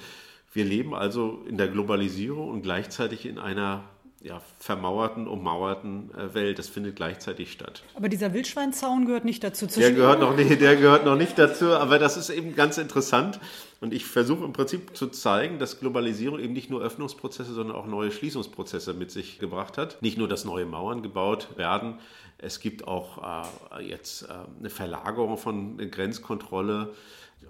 wir 0.53 0.63
leben 0.63 0.93
also 0.93 1.43
in 1.47 1.57
der 1.57 1.67
Globalisierung 1.67 2.49
und 2.49 2.61
gleichzeitig 2.61 3.25
in 3.25 3.39
einer 3.39 3.83
ja, 4.25 4.41
vermauerten, 4.57 5.27
ummauerten 5.27 6.09
äh, 6.15 6.33
Welt. 6.33 6.57
Das 6.57 6.67
findet 6.67 6.95
gleichzeitig 6.95 7.51
statt. 7.51 7.83
Aber 7.93 8.09
dieser 8.09 8.33
Wildschweinzaun 8.33 9.05
gehört 9.05 9.23
nicht 9.23 9.43
dazu. 9.43 9.67
Der 9.67 9.91
gehört, 9.91 10.19
noch 10.19 10.35
nicht, 10.35 10.59
der 10.59 10.75
gehört 10.75 11.05
noch 11.05 11.15
nicht 11.15 11.37
dazu, 11.37 11.73
aber 11.73 11.99
das 11.99 12.17
ist 12.17 12.31
eben 12.31 12.55
ganz 12.55 12.79
interessant. 12.79 13.39
Und 13.81 13.93
ich 13.93 14.05
versuche 14.05 14.43
im 14.43 14.51
Prinzip 14.51 14.97
zu 14.97 15.07
zeigen, 15.07 15.59
dass 15.59 15.79
Globalisierung 15.79 16.39
eben 16.39 16.53
nicht 16.53 16.71
nur 16.71 16.81
Öffnungsprozesse, 16.81 17.53
sondern 17.53 17.75
auch 17.75 17.85
neue 17.85 18.11
Schließungsprozesse 18.11 18.95
mit 18.95 19.11
sich 19.11 19.37
gebracht 19.37 19.77
hat. 19.77 20.01
Nicht 20.01 20.17
nur, 20.17 20.27
dass 20.27 20.43
neue 20.43 20.65
Mauern 20.65 21.03
gebaut 21.03 21.49
werden, 21.55 21.99
es 22.39 22.59
gibt 22.59 22.87
auch 22.87 23.45
äh, 23.77 23.83
jetzt 23.83 24.23
äh, 24.23 24.33
eine 24.59 24.69
Verlagerung 24.69 25.37
von 25.37 25.77
Grenzkontrolle. 25.77 26.93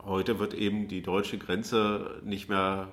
Heute 0.03 0.39
wird 0.39 0.53
eben 0.53 0.89
die 0.89 1.01
deutsche 1.01 1.37
Grenze 1.37 2.21
nicht 2.23 2.49
mehr 2.49 2.89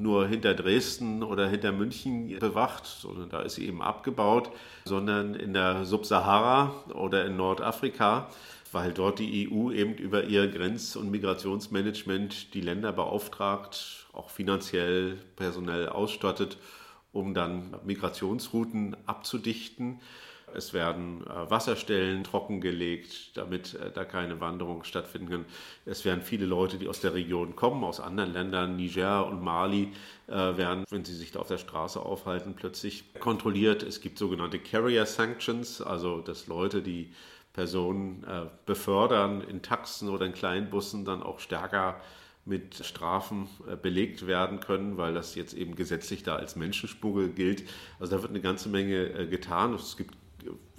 nur 0.00 0.26
hinter 0.26 0.54
Dresden 0.54 1.22
oder 1.22 1.48
hinter 1.48 1.72
München 1.72 2.38
bewacht, 2.38 2.86
sondern 2.86 3.28
da 3.28 3.40
ist 3.40 3.56
sie 3.56 3.66
eben 3.66 3.82
abgebaut, 3.82 4.50
sondern 4.84 5.34
in 5.34 5.52
der 5.52 5.84
Subsahara 5.84 6.72
oder 6.94 7.24
in 7.26 7.36
Nordafrika, 7.36 8.28
weil 8.72 8.92
dort 8.92 9.18
die 9.18 9.50
EU 9.50 9.70
eben 9.70 9.94
über 9.94 10.24
ihr 10.24 10.48
Grenz- 10.48 10.96
und 10.96 11.10
Migrationsmanagement 11.10 12.54
die 12.54 12.60
Länder 12.60 12.92
beauftragt, 12.92 14.06
auch 14.12 14.30
finanziell, 14.30 15.18
personell 15.36 15.88
ausstattet, 15.88 16.58
um 17.12 17.34
dann 17.34 17.74
Migrationsrouten 17.84 18.96
abzudichten. 19.06 20.00
Es 20.54 20.72
werden 20.72 21.24
äh, 21.26 21.50
Wasserstellen 21.50 22.24
trockengelegt, 22.24 23.36
damit 23.36 23.74
äh, 23.74 23.90
da 23.92 24.04
keine 24.04 24.40
Wanderungen 24.40 24.84
stattfinden 24.84 25.28
können. 25.28 25.46
Es 25.84 26.04
werden 26.04 26.22
viele 26.22 26.46
Leute, 26.46 26.78
die 26.78 26.88
aus 26.88 27.00
der 27.00 27.14
Region 27.14 27.56
kommen, 27.56 27.84
aus 27.84 28.00
anderen 28.00 28.32
Ländern, 28.32 28.76
Niger 28.76 29.26
und 29.26 29.42
Mali, 29.42 29.92
äh, 30.26 30.32
werden, 30.32 30.84
wenn 30.90 31.04
sie 31.04 31.14
sich 31.14 31.32
da 31.32 31.40
auf 31.40 31.48
der 31.48 31.58
Straße 31.58 32.00
aufhalten, 32.00 32.54
plötzlich 32.54 33.14
kontrolliert. 33.20 33.82
Es 33.82 34.00
gibt 34.00 34.18
sogenannte 34.18 34.58
Carrier 34.58 35.06
Sanctions, 35.06 35.80
also 35.80 36.20
dass 36.20 36.46
Leute, 36.46 36.82
die 36.82 37.12
Personen 37.52 38.24
befördern 38.66 39.40
in 39.40 39.62
Taxen 39.62 40.10
oder 40.10 40.26
in 40.26 40.32
Kleinbussen, 40.32 41.04
dann 41.04 41.24
auch 41.24 41.40
stärker 41.40 42.00
mit 42.44 42.76
Strafen 42.84 43.48
belegt 43.82 44.28
werden 44.28 44.60
können, 44.60 44.96
weil 44.96 45.12
das 45.12 45.34
jetzt 45.34 45.54
eben 45.54 45.74
gesetzlich 45.74 46.22
da 46.22 46.36
als 46.36 46.54
Menschenschmuggel 46.54 47.30
gilt. 47.30 47.64
Also 47.98 48.14
da 48.14 48.22
wird 48.22 48.30
eine 48.30 48.40
ganze 48.40 48.68
Menge 48.68 49.26
getan. 49.26 49.74
Es 49.74 49.96
gibt 49.96 50.14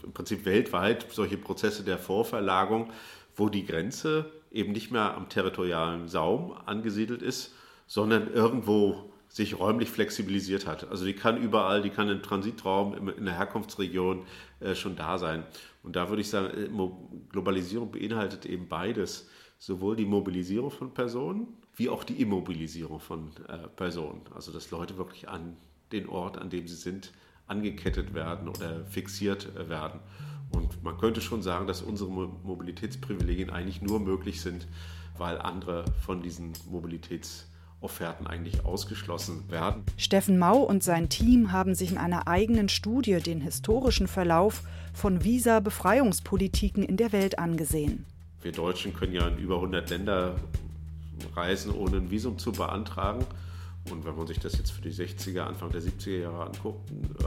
im 0.03 0.13
Prinzip 0.13 0.45
weltweit 0.45 1.07
solche 1.11 1.37
Prozesse 1.37 1.83
der 1.83 1.97
Vorverlagerung, 1.97 2.91
wo 3.35 3.49
die 3.49 3.65
Grenze 3.65 4.31
eben 4.51 4.71
nicht 4.71 4.91
mehr 4.91 5.15
am 5.15 5.29
territorialen 5.29 6.07
Saum 6.07 6.53
angesiedelt 6.65 7.21
ist, 7.21 7.53
sondern 7.87 8.33
irgendwo 8.33 9.11
sich 9.27 9.59
räumlich 9.59 9.89
flexibilisiert 9.89 10.65
hat. 10.65 10.89
Also 10.89 11.05
die 11.05 11.13
kann 11.13 11.37
überall, 11.41 11.83
die 11.83 11.91
kann 11.91 12.09
im 12.09 12.23
Transitraum, 12.23 13.09
in 13.09 13.25
der 13.25 13.37
Herkunftsregion 13.37 14.25
äh, 14.59 14.73
schon 14.73 14.95
da 14.95 15.19
sein. 15.19 15.43
Und 15.83 15.95
da 15.95 16.09
würde 16.09 16.21
ich 16.21 16.29
sagen, 16.29 16.49
äh, 16.57 16.67
Globalisierung 17.31 17.91
beinhaltet 17.91 18.45
eben 18.45 18.67
beides. 18.67 19.29
Sowohl 19.59 19.97
die 19.97 20.05
Mobilisierung 20.05 20.71
von 20.71 20.93
Personen 20.93 21.47
wie 21.75 21.89
auch 21.89 22.03
die 22.03 22.21
Immobilisierung 22.21 22.99
von 22.99 23.31
äh, 23.47 23.67
Personen. 23.75 24.21
Also 24.33 24.51
dass 24.51 24.71
Leute 24.71 24.97
wirklich 24.97 25.29
an 25.29 25.55
den 25.91 26.09
Ort, 26.09 26.37
an 26.37 26.49
dem 26.49 26.67
sie 26.67 26.75
sind, 26.75 27.11
angekettet 27.49 28.13
werden 28.13 28.47
oder 28.47 28.85
fixiert 28.85 29.69
werden. 29.69 29.99
Und 30.51 30.83
man 30.83 30.97
könnte 30.97 31.21
schon 31.21 31.41
sagen, 31.41 31.67
dass 31.67 31.81
unsere 31.81 32.09
Mobilitätsprivilegien 32.09 33.49
eigentlich 33.49 33.81
nur 33.81 33.99
möglich 33.99 34.41
sind, 34.41 34.67
weil 35.17 35.37
andere 35.37 35.85
von 36.05 36.21
diesen 36.21 36.53
Mobilitätsofferten 36.69 38.25
eigentlich 38.25 38.65
ausgeschlossen 38.65 39.49
werden. 39.49 39.83
Steffen 39.97 40.39
Mau 40.39 40.57
und 40.57 40.83
sein 40.83 41.09
Team 41.09 41.51
haben 41.51 41.75
sich 41.75 41.91
in 41.91 41.97
einer 41.97 42.27
eigenen 42.27 42.69
Studie 42.69 43.19
den 43.19 43.41
historischen 43.41 44.07
Verlauf 44.07 44.63
von 44.93 45.23
Visa-Befreiungspolitiken 45.23 46.83
in 46.83 46.97
der 46.97 47.11
Welt 47.11 47.37
angesehen. 47.37 48.05
Wir 48.41 48.51
Deutschen 48.51 48.93
können 48.93 49.13
ja 49.13 49.27
in 49.27 49.37
über 49.37 49.55
100 49.55 49.89
Länder 49.89 50.35
reisen, 51.35 51.73
ohne 51.73 51.97
ein 51.97 52.09
Visum 52.09 52.39
zu 52.39 52.51
beantragen. 52.51 53.25
Und 53.91 54.05
wenn 54.05 54.15
man 54.15 54.27
sich 54.27 54.39
das 54.39 54.57
jetzt 54.57 54.71
für 54.71 54.81
die 54.81 54.91
60er, 54.91 55.41
Anfang 55.41 55.71
der 55.71 55.81
70er 55.81 56.21
Jahre 56.21 56.45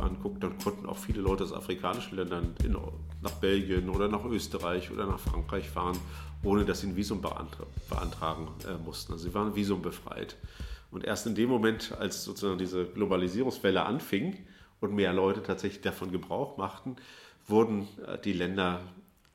anguckt, 0.00 0.42
dann 0.42 0.58
konnten 0.58 0.86
auch 0.86 0.96
viele 0.96 1.20
Leute 1.20 1.44
aus 1.44 1.52
afrikanischen 1.52 2.16
Ländern 2.16 2.54
in, 2.64 2.76
nach 3.22 3.32
Belgien 3.32 3.88
oder 3.88 4.08
nach 4.08 4.24
Österreich 4.24 4.90
oder 4.90 5.06
nach 5.06 5.18
Frankreich 5.18 5.68
fahren, 5.68 5.98
ohne 6.42 6.64
dass 6.64 6.80
sie 6.80 6.88
ein 6.88 6.96
Visum 6.96 7.20
beantra 7.20 7.64
beantragen 7.88 8.48
äh, 8.66 8.76
mussten. 8.84 9.12
Also 9.12 9.28
sie 9.28 9.34
waren 9.34 9.54
visumbefreit. 9.54 10.36
Und 10.90 11.04
erst 11.04 11.26
in 11.26 11.34
dem 11.34 11.48
Moment, 11.48 11.92
als 11.98 12.24
sozusagen 12.24 12.58
diese 12.58 12.84
Globalisierungswelle 12.84 13.84
anfing 13.84 14.36
und 14.80 14.94
mehr 14.94 15.12
Leute 15.12 15.42
tatsächlich 15.42 15.80
davon 15.80 16.12
Gebrauch 16.12 16.58
machten, 16.58 16.96
wurden 17.46 17.88
äh, 18.06 18.18
die 18.18 18.32
Länder 18.32 18.80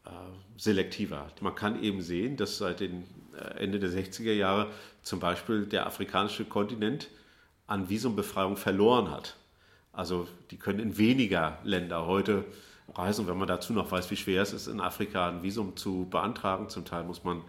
äh, 0.05 0.09
selektiver. 0.57 1.27
Man 1.41 1.55
kann 1.55 1.81
eben 1.81 2.01
sehen, 2.01 2.37
dass 2.37 2.57
seit 2.57 2.79
den 2.79 3.05
äh, 3.35 3.63
Ende 3.63 3.79
der 3.79 3.89
60er 3.89 4.33
Jahre 4.33 4.71
zum 5.01 5.19
Beispiel 5.19 5.65
der 5.65 5.87
afrikanische 5.87 6.45
Kontinent 6.45 7.09
an 7.67 7.89
Visumbefreiung 7.89 8.57
verloren 8.57 9.11
hat. 9.11 9.35
Also 9.93 10.27
die 10.51 10.57
können 10.57 10.79
in 10.79 10.97
weniger 10.97 11.59
Länder 11.63 12.05
heute 12.05 12.45
reisen. 12.93 13.27
Wenn 13.27 13.37
man 13.37 13.47
dazu 13.47 13.73
noch 13.73 13.91
weiß, 13.91 14.09
wie 14.11 14.15
schwer 14.15 14.41
es 14.41 14.53
ist, 14.53 14.67
in 14.67 14.79
Afrika 14.79 15.29
ein 15.29 15.43
Visum 15.43 15.75
zu 15.75 16.07
beantragen, 16.09 16.69
zum 16.69 16.85
Teil 16.85 17.03
muss 17.03 17.23
man 17.23 17.41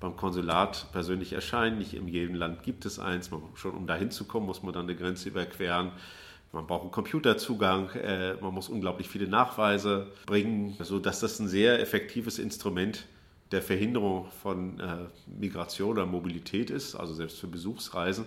beim 0.00 0.16
Konsulat 0.16 0.86
persönlich 0.92 1.32
erscheinen. 1.32 1.78
Nicht 1.78 1.94
in 1.94 2.08
jedem 2.08 2.34
Land 2.34 2.62
gibt 2.62 2.86
es 2.86 2.98
eins. 2.98 3.30
Man, 3.30 3.42
schon 3.54 3.72
um 3.72 3.86
dahin 3.86 4.10
zu 4.10 4.24
kommen, 4.24 4.46
muss 4.46 4.62
man 4.62 4.72
dann 4.72 4.84
eine 4.84 4.96
Grenze 4.96 5.28
überqueren. 5.28 5.92
Man 6.52 6.66
braucht 6.66 6.82
einen 6.82 6.90
Computerzugang, 6.90 7.90
äh, 7.90 8.34
man 8.40 8.54
muss 8.54 8.68
unglaublich 8.68 9.08
viele 9.08 9.26
Nachweise 9.26 10.06
bringen, 10.26 10.76
sodass 10.80 11.20
das 11.20 11.38
ein 11.40 11.48
sehr 11.48 11.80
effektives 11.80 12.38
Instrument 12.38 13.06
der 13.50 13.62
Verhinderung 13.62 14.28
von 14.42 14.80
äh, 14.80 15.06
Migration 15.26 15.90
oder 15.90 16.06
Mobilität 16.06 16.70
ist, 16.70 16.94
also 16.94 17.14
selbst 17.14 17.40
für 17.40 17.46
Besuchsreisen. 17.46 18.24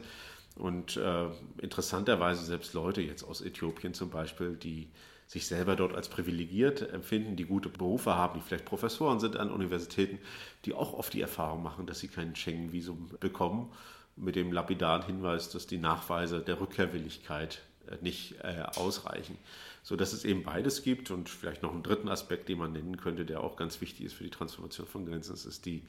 Und 0.56 0.98
äh, 0.98 1.28
interessanterweise 1.62 2.44
selbst 2.44 2.74
Leute 2.74 3.02
jetzt 3.02 3.24
aus 3.24 3.42
Äthiopien 3.42 3.94
zum 3.94 4.10
Beispiel, 4.10 4.56
die 4.56 4.90
sich 5.30 5.46
selber 5.46 5.76
dort 5.76 5.94
als 5.94 6.10
privilegiert 6.10 6.92
empfinden, 6.92 7.36
die 7.36 7.46
gute 7.46 7.70
Berufe 7.70 8.16
haben, 8.16 8.40
die 8.40 8.44
vielleicht 8.44 8.66
Professoren 8.66 9.20
sind 9.20 9.38
an 9.38 9.52
Universitäten, 9.52 10.18
die 10.66 10.74
auch 10.74 10.94
oft 10.94 11.14
die 11.14 11.22
Erfahrung 11.22 11.62
machen, 11.62 11.86
dass 11.86 12.00
sie 12.00 12.08
kein 12.08 12.36
Schengen-Visum 12.36 13.12
bekommen, 13.20 13.72
mit 14.16 14.36
dem 14.36 14.52
lapidaren 14.52 15.06
Hinweis, 15.06 15.50
dass 15.50 15.68
die 15.68 15.78
Nachweise 15.78 16.42
der 16.42 16.60
Rückkehrwilligkeit 16.60 17.62
äh, 17.88 17.98
nicht 18.02 18.36
äh, 18.44 18.64
ausreichen. 18.76 19.38
So 19.84 19.96
dass 19.96 20.14
es 20.14 20.26
eben 20.26 20.44
beides 20.44 20.84
gibt 20.84 21.12
und 21.12 21.30
vielleicht 21.30 21.64
noch 21.64 21.74
einen 21.74 21.84
dritten 21.84 22.10
Aspekt, 22.10 22.50
den 22.50 22.58
man 22.58 22.74
nennen 22.74 22.98
könnte, 22.98 23.24
der 23.24 23.42
auch 23.42 23.56
ganz 23.56 23.82
wichtig 23.82 24.08
ist 24.08 24.14
für 24.14 24.24
die 24.24 24.30
Transformation 24.30 24.88
von 24.88 25.06
Grenzen, 25.06 25.36
ist 25.36 25.66
die, 25.66 25.84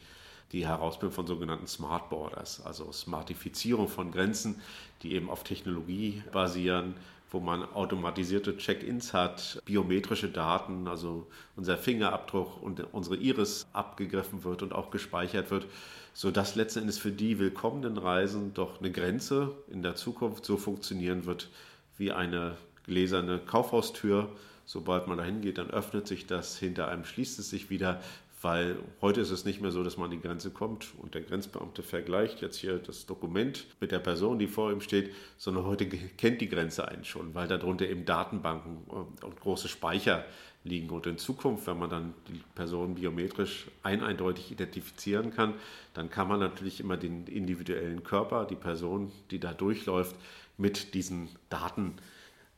die 0.52 0.66
Herausbildung 0.66 1.14
von 1.14 1.26
sogenannten 1.26 1.66
Smart 1.66 2.10
Borders, 2.10 2.64
also 2.64 2.90
Smartifizierung 2.92 3.88
von 3.88 4.10
Grenzen, 4.10 4.60
die 5.02 5.14
eben 5.14 5.30
auf 5.30 5.44
Technologie 5.44 6.22
basieren, 6.32 6.94
wo 7.30 7.38
man 7.38 7.62
automatisierte 7.62 8.56
Check-ins 8.56 9.14
hat, 9.14 9.62
biometrische 9.64 10.28
Daten, 10.28 10.88
also 10.88 11.28
unser 11.54 11.76
Fingerabdruck 11.76 12.60
und 12.60 12.84
unsere 12.92 13.16
Iris 13.16 13.68
abgegriffen 13.72 14.42
wird 14.42 14.62
und 14.62 14.72
auch 14.72 14.90
gespeichert 14.90 15.50
wird, 15.50 15.66
sodass 16.12 16.56
letzten 16.56 16.80
Endes 16.80 16.98
für 16.98 17.12
die 17.12 17.38
willkommenen 17.38 17.96
Reisen 17.98 18.52
doch 18.54 18.80
eine 18.80 18.90
Grenze 18.90 19.54
in 19.70 19.82
der 19.82 19.94
Zukunft 19.94 20.44
so 20.44 20.56
funktionieren 20.56 21.24
wird 21.24 21.48
wie 21.96 22.10
eine 22.10 22.56
gläserne 22.84 23.38
Kaufhaustür. 23.38 24.28
Sobald 24.66 25.06
man 25.06 25.18
da 25.18 25.24
hingeht, 25.24 25.58
dann 25.58 25.70
öffnet 25.70 26.08
sich 26.08 26.26
das, 26.26 26.56
hinter 26.56 26.88
einem 26.88 27.04
schließt 27.04 27.38
es 27.38 27.50
sich 27.50 27.70
wieder, 27.70 28.00
weil 28.42 28.76
heute 29.02 29.20
ist 29.20 29.30
es 29.30 29.44
nicht 29.44 29.60
mehr 29.60 29.70
so, 29.70 29.84
dass 29.84 29.96
man 29.96 30.06
an 30.06 30.10
die 30.12 30.20
Grenze 30.20 30.50
kommt 30.50 30.88
und 30.98 31.14
der 31.14 31.22
Grenzbeamte 31.22 31.82
vergleicht 31.82 32.40
jetzt 32.40 32.56
hier 32.56 32.78
das 32.78 33.04
Dokument 33.06 33.66
mit 33.80 33.92
der 33.92 33.98
Person, 33.98 34.38
die 34.38 34.46
vor 34.46 34.72
ihm 34.72 34.80
steht, 34.80 35.14
sondern 35.36 35.64
heute 35.66 35.86
kennt 35.86 36.40
die 36.40 36.48
Grenze 36.48 36.88
einen 36.88 37.04
schon, 37.04 37.34
weil 37.34 37.48
darunter 37.48 37.88
eben 37.88 38.06
Datenbanken 38.06 38.78
und 38.88 39.40
große 39.40 39.68
Speicher 39.68 40.24
liegen. 40.64 40.88
Und 40.90 41.06
in 41.06 41.18
Zukunft, 41.18 41.66
wenn 41.66 41.78
man 41.78 41.90
dann 41.90 42.14
die 42.28 42.42
Person 42.54 42.94
biometrisch 42.94 43.66
ein 43.82 44.02
eindeutig 44.02 44.50
identifizieren 44.50 45.32
kann, 45.32 45.54
dann 45.94 46.10
kann 46.10 46.28
man 46.28 46.40
natürlich 46.40 46.80
immer 46.80 46.96
den 46.96 47.26
individuellen 47.26 48.02
Körper, 48.04 48.46
die 48.46 48.56
Person, 48.56 49.12
die 49.30 49.38
da 49.38 49.52
durchläuft, 49.52 50.16
mit 50.56 50.94
diesen 50.94 51.28
Daten 51.48 51.94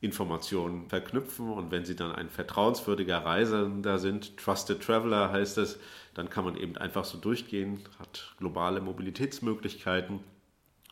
Informationen 0.03 0.88
verknüpfen 0.88 1.49
und 1.49 1.71
wenn 1.71 1.85
sie 1.85 1.95
dann 1.95 2.11
ein 2.12 2.29
vertrauenswürdiger 2.29 3.25
Reisender 3.25 3.99
sind, 4.01 4.37
Trusted 4.37 4.83
Traveler 4.83 5.31
heißt 5.31 5.59
es, 5.59 5.79
dann 6.15 6.29
kann 6.29 6.45
man 6.45 6.57
eben 6.57 6.77
einfach 6.77 7.05
so 7.05 7.19
durchgehen, 7.19 7.81
hat 8.01 8.35
globale 8.37 8.81
Mobilitätsmöglichkeiten 8.81 10.19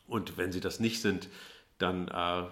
und 0.07 0.37
wenn 0.37 0.53
sie 0.53 0.61
das 0.61 0.79
nicht 0.79 1.01
sind, 1.01 1.27
dann 1.77 2.07
äh, 2.07 2.43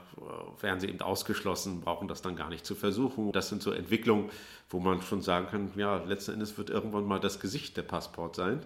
werden 0.61 0.79
sie 0.81 0.87
eben 0.87 1.01
ausgeschlossen, 1.01 1.79
brauchen 1.79 2.09
das 2.09 2.21
dann 2.21 2.35
gar 2.35 2.49
nicht 2.49 2.65
zu 2.65 2.75
versuchen. 2.75 3.31
Das 3.31 3.47
sind 3.47 3.61
so 3.61 3.71
Entwicklungen, 3.71 4.29
wo 4.69 4.79
man 4.79 5.01
schon 5.01 5.21
sagen 5.21 5.47
kann, 5.49 5.71
ja, 5.75 6.03
letzten 6.03 6.33
Endes 6.33 6.57
wird 6.57 6.69
irgendwann 6.69 7.05
mal 7.05 7.19
das 7.19 7.39
Gesicht 7.39 7.77
der 7.77 7.83
Passport 7.83 8.35
sein. 8.35 8.65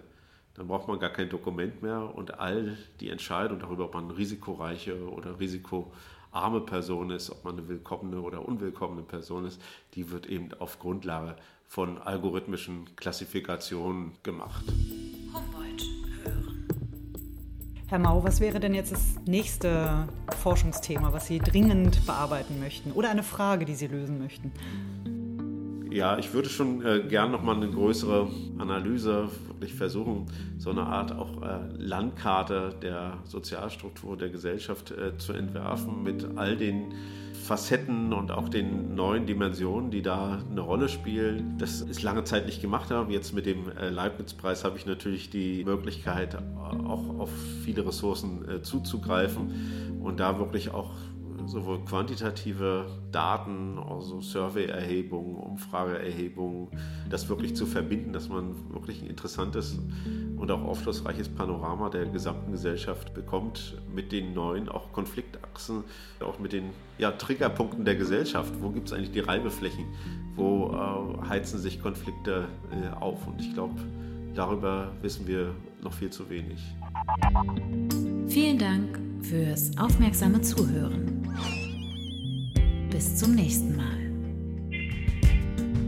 Dann 0.54 0.66
braucht 0.66 0.88
man 0.88 0.98
gar 0.98 1.10
kein 1.10 1.28
Dokument 1.28 1.82
mehr 1.82 2.12
und 2.14 2.40
all 2.40 2.76
die 3.00 3.10
Entscheidung 3.10 3.60
darüber, 3.60 3.84
ob 3.84 3.94
man 3.94 4.10
risikoreiche 4.10 5.08
oder 5.10 5.38
risiko 5.38 5.92
arme 6.34 6.60
Person 6.60 7.10
ist, 7.10 7.30
ob 7.30 7.44
man 7.44 7.58
eine 7.58 7.68
willkommene 7.68 8.20
oder 8.20 8.46
unwillkommene 8.46 9.02
Person 9.02 9.46
ist, 9.46 9.60
die 9.94 10.10
wird 10.10 10.26
eben 10.26 10.52
auf 10.58 10.78
Grundlage 10.78 11.36
von 11.66 11.98
algorithmischen 11.98 12.94
Klassifikationen 12.96 14.12
gemacht. 14.22 14.64
Humboldt 15.32 15.82
hören. 16.24 16.68
Herr 17.88 17.98
Mau, 17.98 18.22
was 18.24 18.40
wäre 18.40 18.60
denn 18.60 18.74
jetzt 18.74 18.92
das 18.92 19.16
nächste 19.26 20.08
Forschungsthema, 20.38 21.12
was 21.12 21.26
Sie 21.26 21.38
dringend 21.38 22.04
bearbeiten 22.06 22.58
möchten 22.60 22.92
oder 22.92 23.10
eine 23.10 23.22
Frage, 23.22 23.64
die 23.64 23.74
Sie 23.74 23.86
lösen 23.86 24.18
möchten? 24.18 24.52
Ja, 25.94 26.18
ich 26.18 26.34
würde 26.34 26.48
schon 26.48 26.84
äh, 26.84 27.04
gern 27.08 27.30
nochmal 27.30 27.54
eine 27.54 27.70
größere 27.70 28.28
Analyse 28.58 29.28
wirklich 29.46 29.74
versuchen, 29.74 30.26
so 30.58 30.70
eine 30.70 30.82
Art 30.82 31.12
auch 31.12 31.40
äh, 31.40 31.60
Landkarte 31.78 32.74
der 32.82 33.18
Sozialstruktur 33.22 34.16
der 34.16 34.30
Gesellschaft 34.30 34.90
äh, 34.90 35.16
zu 35.18 35.34
entwerfen 35.34 36.02
mit 36.02 36.26
all 36.34 36.56
den 36.56 36.92
Facetten 37.44 38.12
und 38.12 38.32
auch 38.32 38.48
den 38.48 38.96
neuen 38.96 39.24
Dimensionen, 39.26 39.92
die 39.92 40.02
da 40.02 40.42
eine 40.50 40.62
Rolle 40.62 40.88
spielen. 40.88 41.58
Das 41.58 41.80
ist 41.80 42.02
lange 42.02 42.24
Zeit 42.24 42.46
nicht 42.46 42.60
gemacht. 42.60 42.90
Aber 42.90 43.12
jetzt 43.12 43.32
mit 43.32 43.46
dem 43.46 43.70
äh, 43.78 43.88
Leibniz-Preis 43.88 44.64
habe 44.64 44.76
ich 44.76 44.86
natürlich 44.86 45.30
die 45.30 45.62
Möglichkeit, 45.62 46.36
auch 46.88 47.20
auf 47.20 47.30
viele 47.64 47.86
Ressourcen 47.86 48.48
äh, 48.48 48.62
zuzugreifen 48.62 50.00
und 50.02 50.18
da 50.18 50.40
wirklich 50.40 50.74
auch 50.74 50.90
sowohl 51.46 51.84
quantitative 51.84 52.86
Daten, 53.12 53.78
also 53.78 54.20
Survey-Erhebungen, 54.20 55.36
Umfrageerhebungen, 55.36 56.68
das 57.10 57.28
wirklich 57.28 57.56
zu 57.56 57.66
verbinden, 57.66 58.12
dass 58.12 58.28
man 58.28 58.54
wirklich 58.72 59.02
ein 59.02 59.08
interessantes 59.08 59.78
und 60.36 60.50
auch 60.50 60.62
aufschlussreiches 60.62 61.28
Panorama 61.28 61.88
der 61.90 62.06
gesamten 62.06 62.52
Gesellschaft 62.52 63.14
bekommt 63.14 63.76
mit 63.94 64.12
den 64.12 64.34
neuen 64.34 64.68
auch 64.68 64.92
Konfliktachsen, 64.92 65.84
auch 66.20 66.38
mit 66.38 66.52
den 66.52 66.70
ja, 66.98 67.12
Triggerpunkten 67.12 67.84
der 67.84 67.96
Gesellschaft. 67.96 68.52
Wo 68.60 68.70
gibt 68.70 68.88
es 68.88 68.92
eigentlich 68.92 69.12
die 69.12 69.20
Reibeflächen? 69.20 69.86
Wo 70.36 70.70
äh, 70.72 71.28
heizen 71.28 71.58
sich 71.58 71.80
Konflikte 71.80 72.48
äh, 72.70 72.94
auf? 73.00 73.26
Und 73.26 73.40
ich 73.40 73.54
glaube, 73.54 73.74
darüber 74.34 74.92
wissen 75.02 75.26
wir 75.26 75.54
noch 75.82 75.92
viel 75.92 76.10
zu 76.10 76.28
wenig. 76.28 76.60
Vielen 78.28 78.58
Dank 78.58 78.98
fürs 79.22 79.76
aufmerksame 79.78 80.40
Zuhören. 80.42 81.23
Bis 82.90 83.16
zum 83.16 83.34
nächsten 83.34 83.76
Mal. 83.76 83.84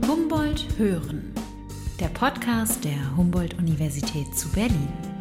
Humboldt 0.09 0.67
Hören, 0.77 1.33
der 2.01 2.09
Podcast 2.09 2.85
der 2.85 3.17
Humboldt-Universität 3.17 4.37
zu 4.37 4.49
Berlin. 4.51 5.16